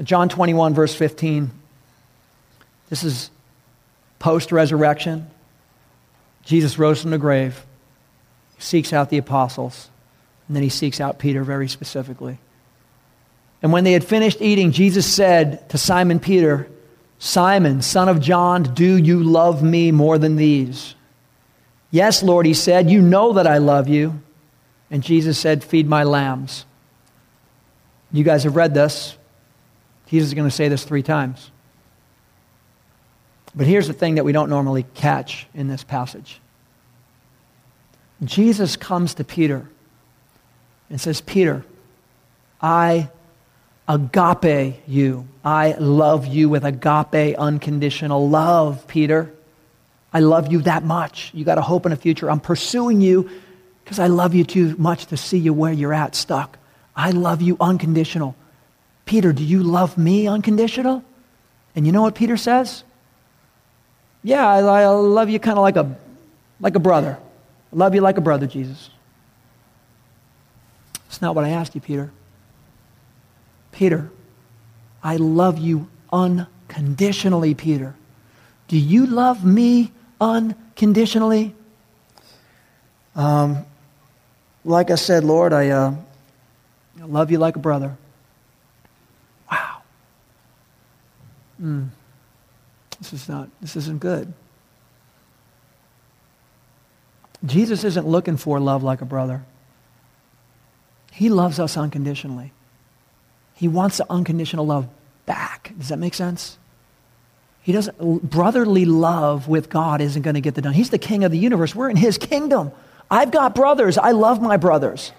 [0.02, 1.50] John 21, verse 15.
[2.90, 3.30] This is
[4.18, 5.28] post resurrection.
[6.44, 7.64] Jesus rose from the grave,
[8.58, 9.90] seeks out the apostles,
[10.46, 12.38] and then he seeks out Peter very specifically.
[13.62, 16.68] And when they had finished eating, Jesus said to Simon Peter,
[17.18, 20.94] Simon, son of John, do you love me more than these?
[21.90, 24.22] Yes, Lord, he said, You know that I love you.
[24.90, 26.64] And Jesus said, Feed my lambs.
[28.12, 29.16] You guys have read this.
[30.06, 31.50] Jesus is going to say this three times.
[33.54, 36.40] But here's the thing that we don't normally catch in this passage
[38.24, 39.68] Jesus comes to Peter
[40.90, 41.64] and says, Peter,
[42.60, 43.10] I
[43.86, 45.26] agape you.
[45.44, 49.32] I love you with agape, unconditional love, Peter.
[50.12, 51.30] I love you that much.
[51.34, 52.30] You got a hope in a future.
[52.30, 53.30] I'm pursuing you
[53.84, 56.58] because I love you too much to see you where you're at, stuck.
[56.96, 58.34] I love you unconditional.
[59.04, 61.04] Peter, do you love me unconditional?
[61.74, 62.84] And you know what Peter says?
[64.22, 65.96] Yeah, I, I love you kind of like a,
[66.60, 67.18] like a brother.
[67.72, 68.90] I love you like a brother, Jesus.
[71.06, 72.10] It's not what I asked you, Peter.
[73.72, 74.10] Peter,
[75.02, 77.94] I love you unconditionally, Peter.
[78.66, 81.54] Do you love me unconditionally?
[83.14, 83.64] Um,
[84.64, 85.94] like I said, Lord, I, uh,
[87.00, 87.96] I love you like a brother.
[89.50, 89.82] Wow.
[91.62, 91.88] Mm.
[93.00, 94.32] This is not, this isn't good.
[97.44, 99.44] Jesus isn't looking for love like a brother.
[101.12, 102.52] He loves us unconditionally.
[103.54, 104.88] He wants the unconditional love
[105.26, 105.72] back.
[105.78, 106.58] Does that make sense?
[107.62, 110.72] He doesn't, brotherly love with God isn't going to get the done.
[110.72, 111.74] He's the king of the universe.
[111.74, 112.72] We're in his kingdom.
[113.10, 113.98] I've got brothers.
[113.98, 115.12] I love my brothers.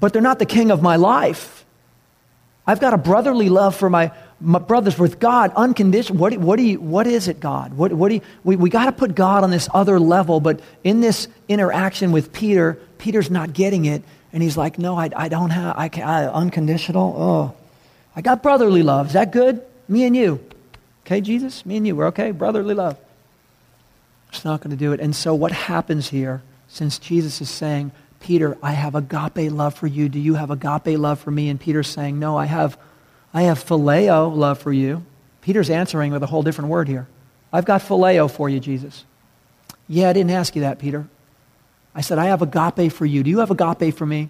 [0.00, 1.64] But they're not the king of my life.
[2.66, 6.18] I've got a brotherly love for my, my brothers with God, unconditional.
[6.18, 7.74] What, what, do you, what is it, God?
[7.74, 10.60] What, what do you, we we got to put God on this other level, but
[10.82, 14.02] in this interaction with Peter, Peter's not getting it.
[14.32, 17.14] And he's like, no, I, I don't have, I, I, unconditional.
[17.16, 17.54] Oh,
[18.14, 19.08] I got brotherly love.
[19.08, 19.62] Is that good?
[19.88, 20.40] Me and you.
[21.04, 21.66] Okay, Jesus?
[21.66, 21.96] Me and you.
[21.96, 22.30] We're okay?
[22.30, 22.96] Brotherly love.
[24.28, 25.00] It's not going to do it.
[25.00, 29.86] And so, what happens here, since Jesus is saying, Peter, I have agape love for
[29.86, 30.08] you.
[30.08, 31.48] Do you have agape love for me?
[31.48, 32.78] And Peter's saying, No, I have,
[33.32, 35.04] I have phileo love for you.
[35.40, 37.06] Peter's answering with a whole different word here.
[37.52, 39.04] I've got phileo for you, Jesus.
[39.88, 41.08] Yeah, I didn't ask you that, Peter.
[41.94, 43.22] I said, I have agape for you.
[43.22, 44.28] Do you have agape for me?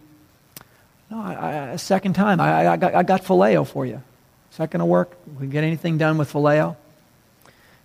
[1.11, 2.41] No, I, I, a second time.
[2.41, 4.03] I, I, got, I got phileo for you.
[4.51, 5.17] Is that going to work?
[5.39, 6.77] We get anything done with phileo?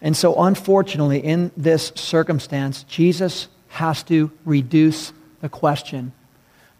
[0.01, 6.13] And so, unfortunately, in this circumstance, Jesus has to reduce the question.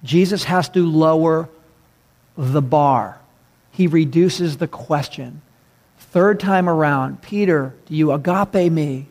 [0.03, 1.49] Jesus has to lower
[2.37, 3.19] the bar.
[3.75, 5.41] He reduces the question.
[5.99, 9.07] Third time around, Peter, do you agape me?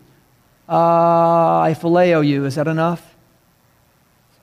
[0.67, 2.47] Uh, I phileo you.
[2.47, 3.15] Is that enough?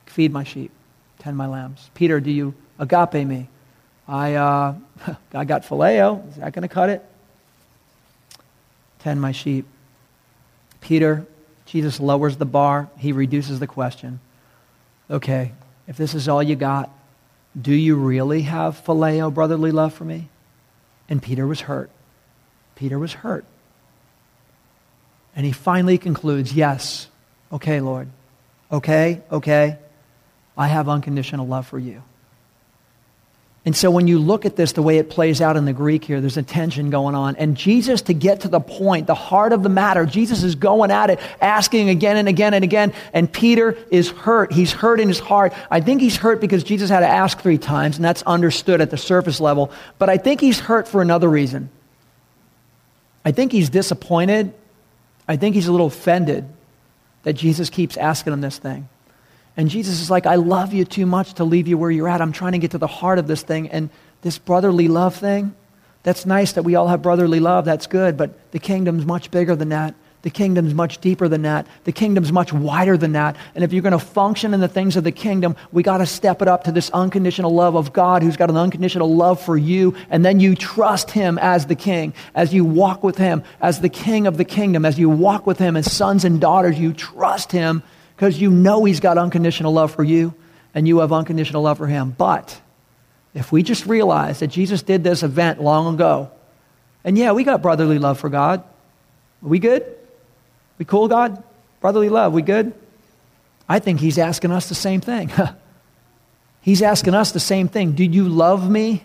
[0.05, 0.69] Feed my sheep,
[1.17, 1.89] tend my lambs.
[1.95, 3.47] Peter, do you agape me?
[4.07, 4.75] I, uh,
[5.33, 6.29] I got phileo.
[6.29, 7.03] Is that going to cut it?
[8.99, 9.65] Tend my sheep.
[10.81, 11.25] Peter,
[11.65, 12.91] Jesus lowers the bar.
[12.99, 14.19] He reduces the question.
[15.09, 15.53] Okay,
[15.87, 16.91] if this is all you got,
[17.59, 20.29] do you really have phileo, brotherly love for me?
[21.09, 21.89] And Peter was hurt.
[22.75, 23.45] Peter was hurt.
[25.35, 27.07] And he finally concludes, Yes,
[27.51, 28.09] okay, Lord.
[28.71, 29.77] Okay, okay.
[30.57, 32.03] I have unconditional love for you.
[33.63, 36.03] And so when you look at this, the way it plays out in the Greek
[36.03, 37.35] here, there's a tension going on.
[37.35, 40.89] And Jesus, to get to the point, the heart of the matter, Jesus is going
[40.89, 42.91] at it, asking again and again and again.
[43.13, 44.51] And Peter is hurt.
[44.51, 45.53] He's hurt in his heart.
[45.69, 48.89] I think he's hurt because Jesus had to ask three times, and that's understood at
[48.89, 49.71] the surface level.
[49.99, 51.69] But I think he's hurt for another reason.
[53.23, 54.53] I think he's disappointed.
[55.27, 56.49] I think he's a little offended
[57.23, 58.89] that Jesus keeps asking him this thing.
[59.57, 62.21] And Jesus is like, I love you too much to leave you where you're at.
[62.21, 63.69] I'm trying to get to the heart of this thing.
[63.69, 63.89] And
[64.21, 65.55] this brotherly love thing,
[66.03, 67.65] that's nice that we all have brotherly love.
[67.65, 68.17] That's good.
[68.17, 69.93] But the kingdom's much bigger than that.
[70.23, 71.65] The kingdom's much deeper than that.
[71.83, 73.35] The kingdom's much wider than that.
[73.55, 76.05] And if you're going to function in the things of the kingdom, we got to
[76.05, 79.57] step it up to this unconditional love of God who's got an unconditional love for
[79.57, 79.95] you.
[80.11, 82.13] And then you trust him as the king.
[82.35, 85.57] As you walk with him as the king of the kingdom, as you walk with
[85.57, 87.81] him as sons and daughters, you trust him
[88.21, 90.31] because you know he's got unconditional love for you
[90.75, 92.13] and you have unconditional love for him.
[92.15, 92.61] But
[93.33, 96.29] if we just realize that Jesus did this event long ago,
[97.03, 98.59] and yeah, we got brotherly love for God.
[98.59, 99.83] Are we good?
[100.77, 101.43] We cool, God?
[101.79, 102.75] Brotherly love, we good?
[103.67, 105.31] I think he's asking us the same thing.
[106.61, 107.93] he's asking us the same thing.
[107.93, 109.03] Do you love me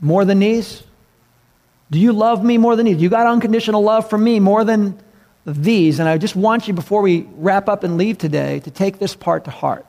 [0.00, 0.82] more than these?
[1.90, 3.00] Do you love me more than these?
[3.00, 5.00] You got unconditional love for me more than
[5.56, 5.98] these.
[6.00, 9.14] And I just want you, before we wrap up and leave today, to take this
[9.14, 9.86] part to heart.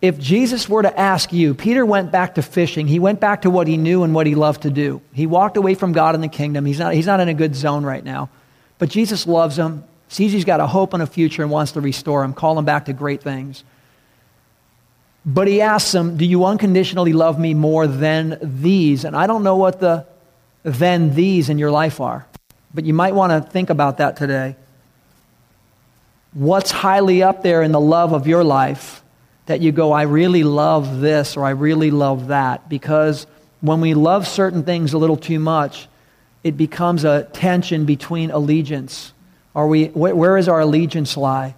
[0.00, 2.86] If Jesus were to ask you, Peter went back to fishing.
[2.86, 5.00] He went back to what he knew and what he loved to do.
[5.12, 6.66] He walked away from God and the kingdom.
[6.66, 8.28] He's not, he's not in a good zone right now.
[8.78, 11.80] But Jesus loves him, sees he's got a hope and a future, and wants to
[11.80, 13.64] restore him, call him back to great things.
[15.24, 19.04] But he asks him, Do you unconditionally love me more than these?
[19.04, 20.06] And I don't know what the
[20.64, 22.26] than these in your life are,
[22.74, 24.56] but you might want to think about that today.
[26.32, 29.04] What's highly up there in the love of your life?
[29.46, 32.68] that you go, I really love this or I really love that.
[32.68, 33.26] Because
[33.60, 35.88] when we love certain things a little too much,
[36.42, 39.12] it becomes a tension between allegiance.
[39.54, 41.54] Are we, where is our allegiance lie?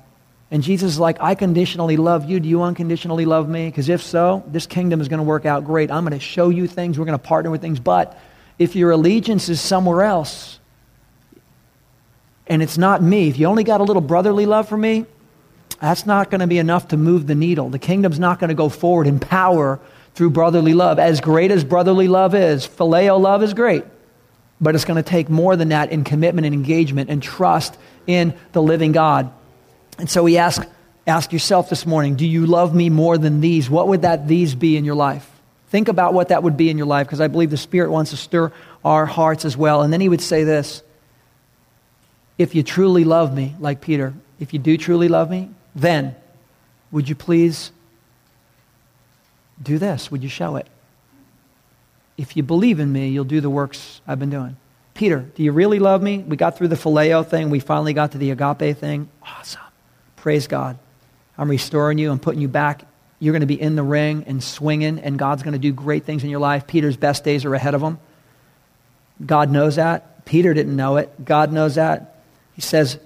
[0.51, 2.39] And Jesus is like, I conditionally love you.
[2.39, 3.69] Do you unconditionally love me?
[3.69, 5.91] Because if so, this kingdom is going to work out great.
[5.91, 6.99] I'm going to show you things.
[6.99, 7.81] We're going to partner with things.
[7.81, 8.19] But
[8.59, 10.61] if your allegiance is somewhere else,
[12.47, 15.07] and it's not me, if you only got a little brotherly love for me,
[15.81, 17.69] that's not going to be enough to move the needle.
[17.69, 19.81] The kingdom's not going to go forward in power
[20.15, 20.99] through brotherly love.
[20.99, 23.85] As great as brotherly love is, phileo love is great,
[24.61, 27.77] but it's going to take more than that in commitment and engagement and trust
[28.07, 29.31] in the living God.
[29.99, 30.67] And so we ask,
[31.07, 33.69] ask yourself this morning do you love me more than these?
[33.69, 35.31] What would that these be in your life?
[35.69, 38.13] Think about what that would be in your life because I believe the Spirit wants
[38.13, 38.53] to stir
[38.85, 39.83] our hearts as well.
[39.83, 40.83] And then he would say this
[42.39, 46.15] If you truly love me, like Peter, if you do truly love me, then
[46.91, 47.71] would you please
[49.63, 50.11] do this?
[50.11, 50.67] Would you show it?
[52.19, 54.57] If you believe in me, you'll do the works I've been doing.
[54.95, 56.19] Peter, do you really love me?
[56.19, 57.51] We got through the phileo thing.
[57.51, 59.09] We finally got to the agape thing.
[59.23, 59.61] Awesome.
[60.17, 60.79] Praise God.
[61.37, 62.11] I'm restoring you.
[62.11, 62.85] I'm putting you back.
[63.19, 66.05] You're going to be in the ring and swinging, and God's going to do great
[66.05, 66.67] things in your life.
[66.67, 67.99] Peter's best days are ahead of him.
[69.25, 70.25] God knows that.
[70.25, 71.25] Peter didn't know it.
[71.25, 72.16] God knows that.
[72.57, 72.99] He says,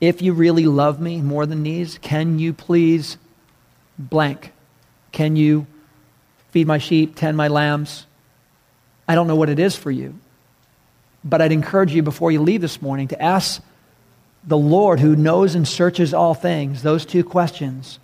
[0.00, 3.18] if you really love me more than these, can you please
[3.98, 4.52] blank?
[5.10, 5.66] Can you
[6.50, 8.06] feed my sheep, tend my lambs?
[9.06, 10.14] I don't know what it is for you.
[11.24, 13.62] But I'd encourage you before you leave this morning to ask
[14.44, 17.98] the Lord who knows and searches all things those two questions.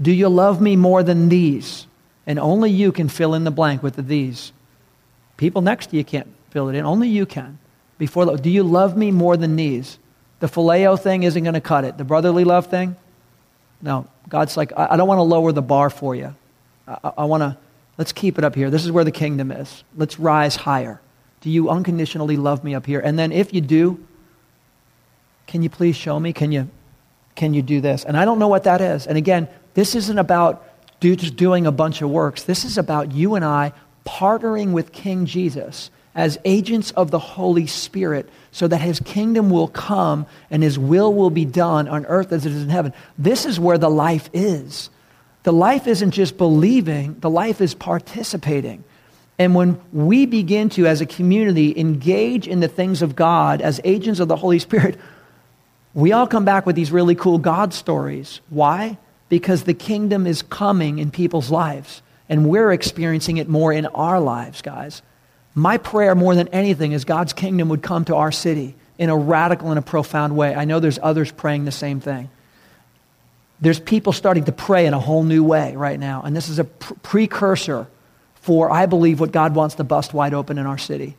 [0.00, 1.86] Do you love me more than these?
[2.26, 4.52] And only you can fill in the blank with the these.
[5.36, 6.84] People next to you can't fill it in.
[6.84, 7.58] Only you can.
[7.98, 9.98] Before, do you love me more than these?
[10.40, 11.96] The phileo thing isn't going to cut it.
[11.96, 12.96] The brotherly love thing,
[13.80, 14.08] no.
[14.28, 16.34] God's like, I, I don't want to lower the bar for you.
[16.88, 17.56] I, I want to,
[17.98, 18.70] let's keep it up here.
[18.70, 19.84] This is where the kingdom is.
[19.96, 21.00] Let's rise higher.
[21.42, 23.00] Do you unconditionally love me up here?
[23.00, 24.02] And then if you do,
[25.46, 26.32] can you please show me?
[26.32, 26.70] Can you,
[27.34, 28.04] can you do this?
[28.04, 29.06] And I don't know what that is.
[29.06, 30.66] And again, this isn't about
[31.00, 32.44] do, just doing a bunch of works.
[32.44, 33.72] This is about you and I
[34.06, 39.68] partnering with King Jesus as agents of the Holy Spirit so that his kingdom will
[39.68, 42.92] come and his will will be done on earth as it is in heaven.
[43.18, 44.90] This is where the life is.
[45.42, 48.84] The life isn't just believing, the life is participating.
[49.38, 53.80] And when we begin to, as a community, engage in the things of God as
[53.82, 54.96] agents of the Holy Spirit,
[55.92, 58.40] we all come back with these really cool God stories.
[58.48, 58.96] Why?
[59.28, 64.20] Because the kingdom is coming in people's lives, and we're experiencing it more in our
[64.20, 65.02] lives, guys.
[65.54, 69.16] My prayer more than anything is God's kingdom would come to our city in a
[69.16, 70.54] radical and a profound way.
[70.54, 72.30] I know there's others praying the same thing.
[73.60, 76.58] There's people starting to pray in a whole new way right now, and this is
[76.58, 77.86] a pr- precursor
[78.34, 81.16] for, I believe, what God wants to bust wide open in our city.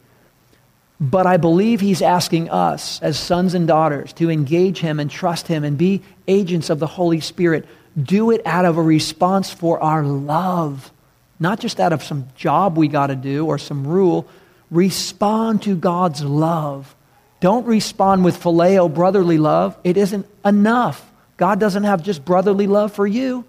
[0.99, 5.47] But I believe He's asking us, as sons and daughters, to engage Him and trust
[5.47, 7.65] Him and be agents of the Holy Spirit.
[8.01, 10.91] Do it out of a response for our love
[11.39, 14.27] not just out of some job we got to do or some rule.
[14.71, 16.95] Respond to God's love.
[17.39, 19.77] Don't respond with phileo, brotherly love.
[19.83, 21.11] It isn't enough.
[21.37, 23.45] God doesn't have just brotherly love for you,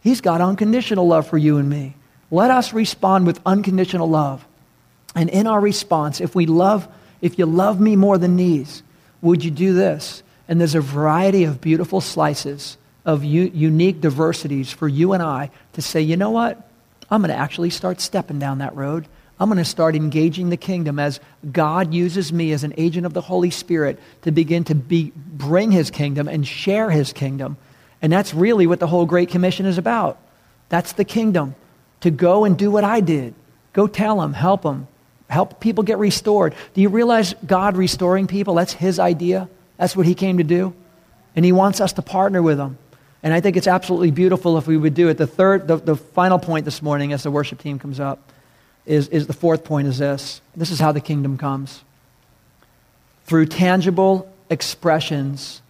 [0.00, 1.96] He's got unconditional love for you and me.
[2.30, 4.46] Let us respond with unconditional love.
[5.16, 6.86] And in our response, if we love,
[7.20, 8.84] if you love me more than these,
[9.20, 10.22] would you do this?
[10.46, 15.50] And there's a variety of beautiful slices of u- unique diversities for you and I
[15.72, 16.68] to say, you know what?
[17.10, 19.06] I'm going to actually start stepping down that road.
[19.38, 23.12] I'm going to start engaging the kingdom as God uses me as an agent of
[23.12, 27.58] the Holy Spirit to begin to be, bring his kingdom and share his kingdom.
[28.00, 30.18] And that's really what the whole Great Commission is about.
[30.68, 31.54] That's the kingdom.
[32.00, 33.34] To go and do what I did.
[33.72, 34.86] Go tell them, help them,
[35.28, 36.54] help people get restored.
[36.72, 38.54] Do you realize God restoring people?
[38.54, 39.48] That's his idea.
[39.76, 40.74] That's what he came to do.
[41.34, 42.78] And he wants us to partner with him.
[43.26, 45.18] And I think it's absolutely beautiful if we would do it.
[45.18, 48.20] The third, the, the final point this morning as the worship team comes up
[48.84, 50.40] is, is the fourth point is this.
[50.54, 51.82] This is how the kingdom comes.
[53.24, 55.60] Through tangible expressions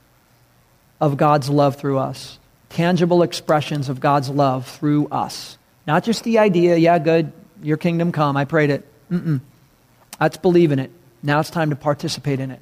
[1.01, 2.39] of God's love through us.
[2.69, 5.57] Tangible expressions of God's love through us.
[5.87, 7.33] Not just the idea, yeah, good,
[7.63, 8.87] your kingdom come, I prayed it.
[9.11, 9.41] Mm-mm.
[10.21, 10.91] Let's believe in it.
[11.23, 12.61] Now it's time to participate in it.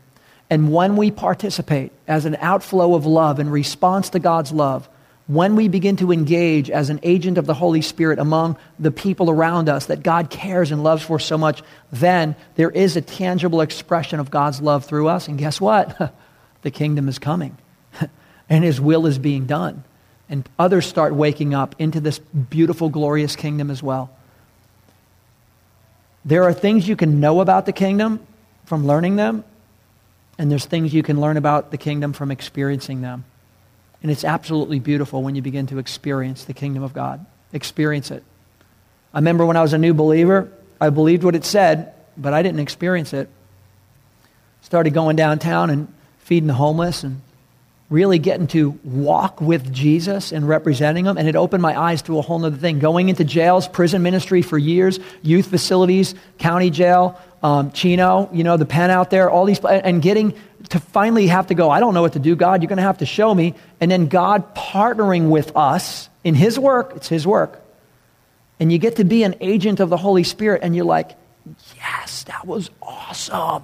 [0.55, 4.89] And when we participate as an outflow of love in response to God's love,
[5.27, 9.31] when we begin to engage as an agent of the Holy Spirit among the people
[9.31, 13.63] around us that God cares and loves for so much, then there is a tangible
[13.63, 15.27] expression of God's love through us.
[15.27, 16.15] And guess what?
[16.63, 17.59] the kingdom is coming,
[18.49, 19.83] and His will is being done.
[20.29, 24.17] And others start waking up into this beautiful, glorious kingdom as well.
[26.25, 28.25] There are things you can know about the kingdom
[28.67, 29.43] from learning them,
[30.39, 33.25] and there's things you can learn about the kingdom from experiencing them.
[34.03, 37.25] And it's absolutely beautiful when you begin to experience the kingdom of God.
[37.53, 38.23] Experience it.
[39.13, 42.43] I remember when I was a new believer, I believed what it said, but I
[42.43, 43.29] didn't experience it.
[44.61, 47.21] Started going downtown and feeding the homeless and
[47.95, 51.17] really getting to walk with Jesus and representing him.
[51.17, 52.81] And it opened my eyes to a whole other thing.
[52.81, 58.57] Going into jails, prison ministry for years, youth facilities, county jail, um, Chino, you know,
[58.57, 60.35] the pen out there, all these, and getting
[60.71, 62.83] to finally have to go, I don't know what to do, God, you're going to
[62.83, 63.55] have to show me.
[63.81, 67.63] And then God partnering with us in His work, it's His work.
[68.59, 71.13] And you get to be an agent of the Holy Spirit, and you're like,
[71.77, 73.63] yes, that was awesome.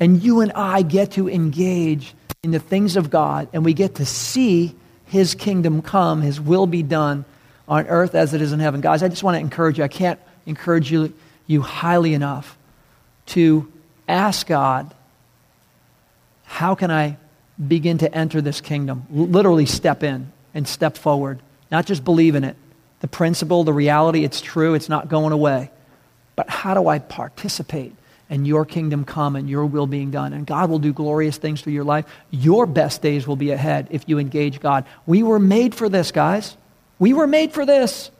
[0.00, 3.96] And you and I get to engage in the things of God, and we get
[3.96, 4.74] to see
[5.04, 7.26] His kingdom come, His will be done
[7.68, 8.80] on earth as it is in heaven.
[8.80, 9.84] Guys, I just want to encourage you.
[9.84, 11.12] I can't encourage you,
[11.46, 12.56] you highly enough
[13.26, 13.70] to
[14.08, 14.94] ask God
[16.44, 17.16] how can I
[17.68, 19.06] begin to enter this kingdom?
[19.10, 21.40] Literally step in and step forward.
[21.70, 22.56] Not just believe in it.
[23.00, 25.70] The principle, the reality, it's true, it's not going away.
[26.36, 27.94] But how do I participate
[28.30, 30.32] in your kingdom come and your will being done?
[30.32, 32.06] And God will do glorious things through your life.
[32.30, 34.86] Your best days will be ahead if you engage God.
[35.04, 36.56] We were made for this, guys.
[36.98, 38.10] We were made for this.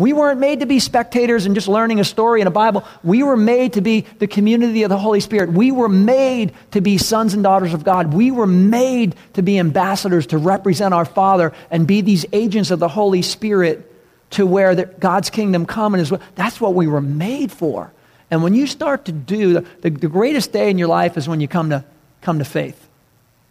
[0.00, 2.84] We weren't made to be spectators and just learning a story in a Bible.
[3.04, 5.52] We were made to be the community of the Holy Spirit.
[5.52, 8.14] We were made to be sons and daughters of God.
[8.14, 12.78] We were made to be ambassadors to represent our Father and be these agents of
[12.78, 13.86] the Holy Spirit
[14.30, 17.92] to where the, God's kingdom come and is that's what we were made for.
[18.30, 21.40] And when you start to do the, the, greatest day in your life is when
[21.40, 21.84] you come to
[22.20, 22.88] come to faith.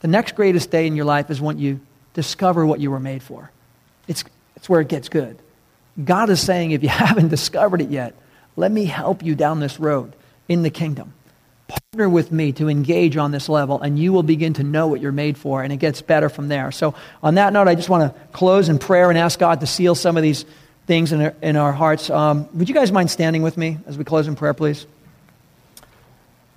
[0.01, 1.79] The next greatest day in your life is when you
[2.13, 3.51] discover what you were made for.
[4.07, 4.23] It's,
[4.55, 5.37] it's where it gets good.
[6.01, 8.15] God is saying, if you haven't discovered it yet,
[8.55, 10.13] let me help you down this road
[10.47, 11.13] in the kingdom.
[11.67, 15.01] Partner with me to engage on this level, and you will begin to know what
[15.01, 16.71] you're made for, and it gets better from there.
[16.71, 19.67] So, on that note, I just want to close in prayer and ask God to
[19.67, 20.45] seal some of these
[20.89, 22.09] things in our, in our hearts.
[22.09, 24.85] Um, would you guys mind standing with me as we close in prayer, please?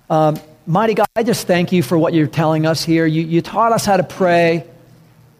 [0.09, 3.05] Um, mighty God, I just thank you for what you're telling us here.
[3.05, 4.67] You, you taught us how to pray.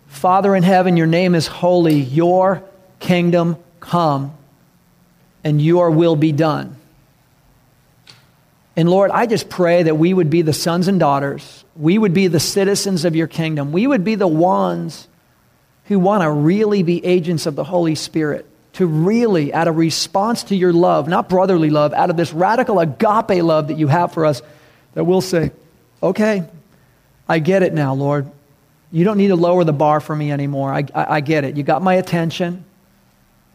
[0.07, 1.95] Father in heaven, your name is holy.
[1.95, 2.63] Your
[2.99, 4.33] kingdom Come
[5.43, 6.77] and your will be done.
[8.77, 12.13] And Lord, I just pray that we would be the sons and daughters, we would
[12.13, 15.07] be the citizens of your kingdom, we would be the ones
[15.85, 20.43] who want to really be agents of the Holy Spirit, to really, out of response
[20.45, 24.13] to your love, not brotherly love, out of this radical agape love that you have
[24.13, 24.41] for us,
[24.95, 25.51] that we'll say,
[26.01, 26.43] okay,
[27.29, 28.29] I get it now, Lord.
[28.91, 30.73] You don't need to lower the bar for me anymore.
[30.73, 31.55] I, I, I get it.
[31.55, 32.65] You got my attention.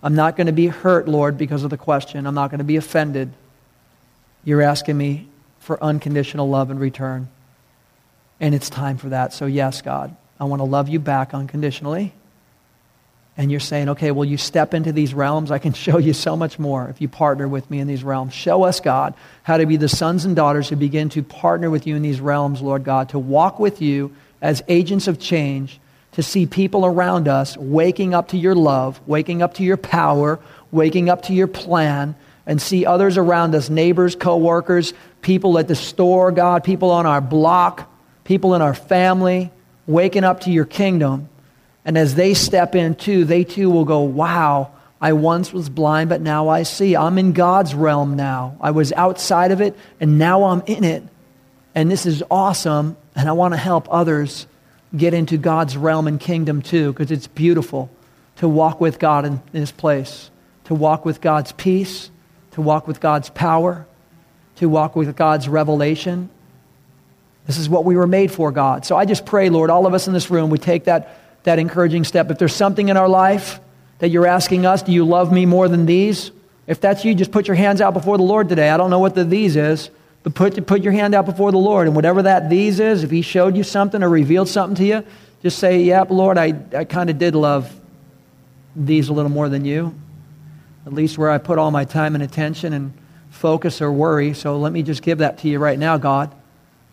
[0.03, 2.27] I'm not going to be hurt, Lord, because of the question.
[2.27, 3.33] I'm not going to be offended.
[4.45, 5.29] You're asking me
[5.61, 7.29] for unconditional love in return.
[8.41, 9.33] And it's time for that.
[9.33, 12.13] So, yes, God, I want to love you back unconditionally.
[13.39, 15.51] And you're saying, okay, well, you step into these realms.
[15.51, 18.35] I can show you so much more if you partner with me in these realms.
[18.35, 19.15] Show us, God,
[19.45, 22.21] how to be the sons and daughters who begin to partner with you in these
[22.21, 25.81] realms, Lord God, to walk with you as agents of change
[26.13, 30.41] to see people around us waking up to your love, waking up to your power,
[30.73, 32.15] waking up to your plan,
[32.45, 37.21] and see others around us, neighbors, coworkers, people at the store, God, people on our
[37.21, 37.89] block,
[38.25, 39.53] people in our family,
[39.87, 41.29] waking up to your kingdom.
[41.89, 46.11] And as they step in too, they too will go, Wow, I once was blind,
[46.11, 46.95] but now I see.
[46.95, 48.59] I'm in God's realm now.
[48.61, 51.03] I was outside of it, and now I'm in it.
[51.75, 54.47] And this is awesome, and I want to help others
[54.95, 57.89] get into God's realm and kingdom too, because it's beautiful
[58.37, 60.31] to walk with God in, in this place,
[60.65, 62.11] to walk with God's peace,
[62.51, 63.87] to walk with God's power,
[64.57, 66.29] to walk with God's revelation.
[67.47, 68.85] This is what we were made for, God.
[68.85, 71.17] So I just pray, Lord, all of us in this room would take that,
[71.49, 72.31] that encouraging step.
[72.31, 73.59] If there's something in our life
[74.01, 76.31] that you're asking us, do you love me more than these?
[76.67, 78.69] If that's you, just put your hands out before the Lord today.
[78.69, 79.89] I don't know what the these is,
[80.23, 81.87] but put, put your hand out before the Lord.
[81.87, 85.05] And whatever that these is, if He showed you something or revealed something to you,
[85.43, 87.75] just say, Yep, Lord, I, I kind of did love
[88.77, 89.95] these a little more than you.
[90.85, 92.93] At least where I put all my time and attention and
[93.31, 94.35] focus or worry.
[94.35, 96.35] So let me just give that to you right now, God.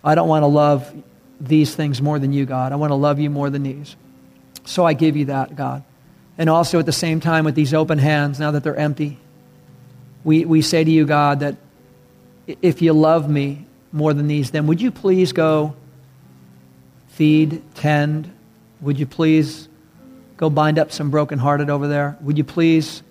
[0.01, 0.93] I don't want to love
[1.41, 2.71] these things more than you, God.
[2.71, 3.97] I want to love you more than these.
[4.65, 5.83] So I give you that, God.
[6.37, 9.17] And also at the same time, with these open hands, now that they're empty,
[10.23, 11.55] we, we say to you, God, that
[12.47, 15.75] if you love me more than these, then would you please go
[17.09, 18.31] feed, tend?
[18.81, 19.69] Would you please
[20.35, 22.17] go bind up some brokenhearted over there?
[22.21, 23.01] Would you please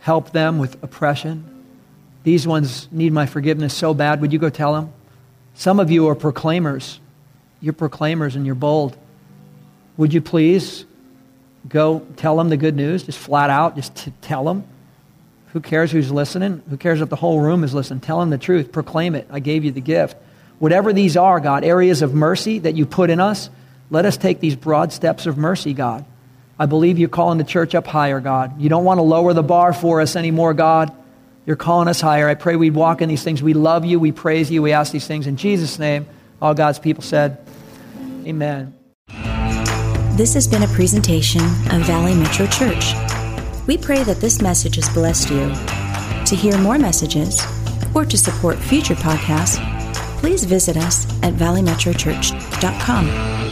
[0.00, 1.64] help them with oppression?
[2.24, 4.20] These ones need my forgiveness so bad.
[4.20, 4.92] Would you go tell them?
[5.54, 7.00] Some of you are proclaimers.
[7.60, 8.96] You're proclaimers and you're bold.
[9.96, 10.84] Would you please
[11.68, 14.64] go tell them the good news, just flat out, just to tell them.
[15.52, 16.62] Who cares who's listening?
[16.68, 18.00] Who cares if the whole room is listening?
[18.00, 18.72] Tell them the truth.
[18.72, 19.26] Proclaim it.
[19.30, 20.16] I gave you the gift.
[20.58, 23.50] Whatever these are, God, areas of mercy that you put in us,
[23.90, 26.04] let us take these broad steps of mercy, God.
[26.58, 28.60] I believe you're calling the church up higher, God.
[28.60, 30.94] You don't want to lower the bar for us anymore, God.
[31.46, 32.28] You're calling us higher.
[32.28, 33.42] I pray we'd walk in these things.
[33.42, 34.00] We love you.
[34.00, 34.62] We praise you.
[34.62, 36.06] We ask these things in Jesus' name.
[36.40, 37.38] All God's people said,
[38.26, 38.74] Amen.
[40.16, 41.42] This has been a presentation
[41.72, 42.94] of Valley Metro Church.
[43.66, 45.52] We pray that this message has blessed you.
[46.26, 47.44] To hear more messages
[47.96, 49.58] or to support future podcasts,
[50.20, 53.43] please visit us at valleymetrochurch.com.